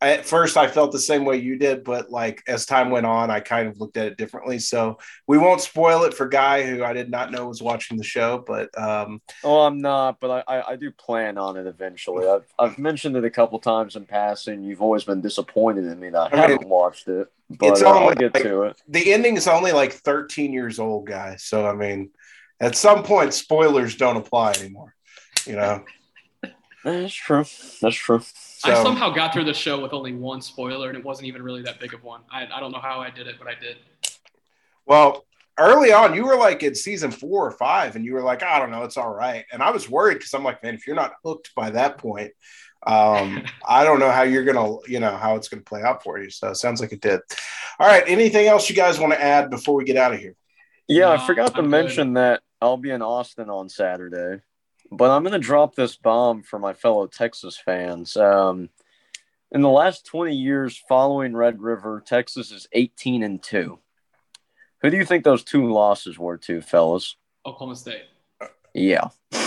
[0.00, 3.30] at first I felt the same way you did, but like as time went on,
[3.30, 4.58] I kind of looked at it differently.
[4.60, 8.04] So we won't spoil it for Guy, who I did not know was watching the
[8.04, 8.44] show.
[8.46, 12.28] But um, oh, I'm not, but I, I, I do plan on it eventually.
[12.28, 14.62] I've I've mentioned it a couple times in passing.
[14.62, 17.82] You've always been disappointed in me that I, I haven't mean, watched it, but it's
[17.82, 18.80] uh, only, I'll get like, to it.
[18.86, 21.36] The ending is only like 13 years old, guy.
[21.36, 22.10] So I mean,
[22.60, 24.94] at some point, spoilers don't apply anymore.
[25.44, 25.84] You know.
[26.84, 27.44] That's true.
[27.82, 28.22] That's true.
[28.58, 31.42] So, I somehow got through the show with only one spoiler, and it wasn't even
[31.42, 32.22] really that big of one.
[32.28, 33.76] I, I don't know how I did it, but I did.
[34.84, 35.24] Well,
[35.56, 38.58] early on, you were like in season four or five, and you were like, I
[38.58, 39.44] don't know, it's all right.
[39.52, 42.32] And I was worried because I'm like, man, if you're not hooked by that point,
[42.84, 46.18] um, I don't know how you're gonna, you know, how it's gonna play out for
[46.18, 46.28] you.
[46.28, 47.20] So it sounds like it did.
[47.78, 48.02] All right.
[48.08, 50.34] Anything else you guys want to add before we get out of here?
[50.88, 52.22] Yeah, no, I forgot to I'm mention good.
[52.22, 54.42] that I'll be in Austin on Saturday.
[54.90, 58.16] But I'm going to drop this bomb for my fellow Texas fans.
[58.16, 58.70] Um,
[59.50, 63.78] in the last 20 years following Red River, Texas is 18 and 2.
[64.80, 67.16] Who do you think those two losses were to, fellas?
[67.46, 68.02] Oklahoma State.
[68.74, 69.08] Yeah.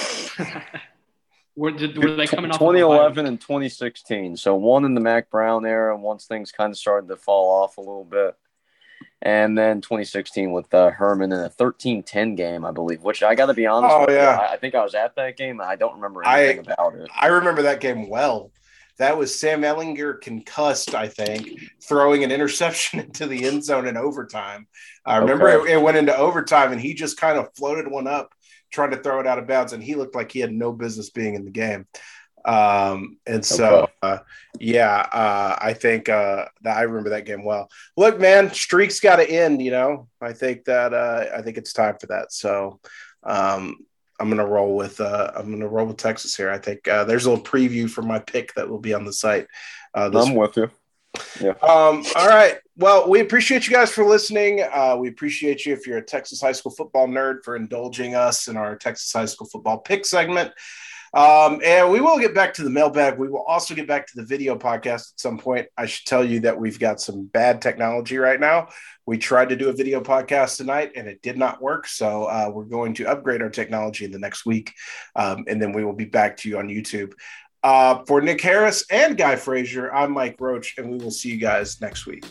[1.56, 4.38] were, did, were they coming off 2011 and 2016.
[4.38, 7.78] So one in the Mack Brown era, once things kind of started to fall off
[7.78, 8.36] a little bit
[9.22, 13.04] and then 2016 with uh, Herman in a 13-10 game, I believe.
[13.04, 13.94] Which I got to be honest.
[13.94, 15.62] Oh yeah, you, I, I, think I was at that game.
[15.62, 17.10] I don't remember anything I, about it.
[17.20, 18.52] I remember that game well.
[18.98, 23.98] That was Sam Ehlinger concussed, I think, throwing an interception into the end zone in
[23.98, 24.68] overtime.
[25.06, 25.72] I remember okay.
[25.72, 28.32] it, it went into overtime, and he just kind of floated one up,
[28.72, 31.10] trying to throw it out of bounds, and he looked like he had no business
[31.10, 31.88] being in the game.
[32.46, 34.20] Um, and so, uh,
[34.60, 37.70] yeah, uh, I think uh, that I remember that game well.
[37.98, 39.62] Look, man, streaks got to end.
[39.62, 42.32] You know, I think that uh, I think it's time for that.
[42.32, 42.80] So,
[43.24, 43.78] um,
[44.20, 46.52] I'm gonna roll with uh, I'm gonna roll with Texas here.
[46.52, 49.14] I think uh, there's a little preview for my pick that will be on the
[49.14, 49.48] site.
[49.94, 50.70] Uh, I'm with you.
[51.42, 51.52] Yeah.
[51.62, 52.58] Um, all right.
[52.78, 54.62] Well, we appreciate you guys for listening.
[54.62, 58.48] Uh, we appreciate you if you're a Texas high school football nerd for indulging us
[58.48, 60.52] in our Texas high school football pick segment.
[61.14, 63.18] Um, and we will get back to the mailbag.
[63.18, 65.68] We will also get back to the video podcast at some point.
[65.78, 68.70] I should tell you that we've got some bad technology right now.
[69.06, 71.88] We tried to do a video podcast tonight and it did not work.
[71.88, 74.74] So uh, we're going to upgrade our technology in the next week.
[75.16, 77.14] Um, and then we will be back to you on YouTube.
[77.64, 81.38] Uh, for Nick Harris and Guy Frazier, I'm Mike Roach, and we will see you
[81.38, 82.26] guys next week.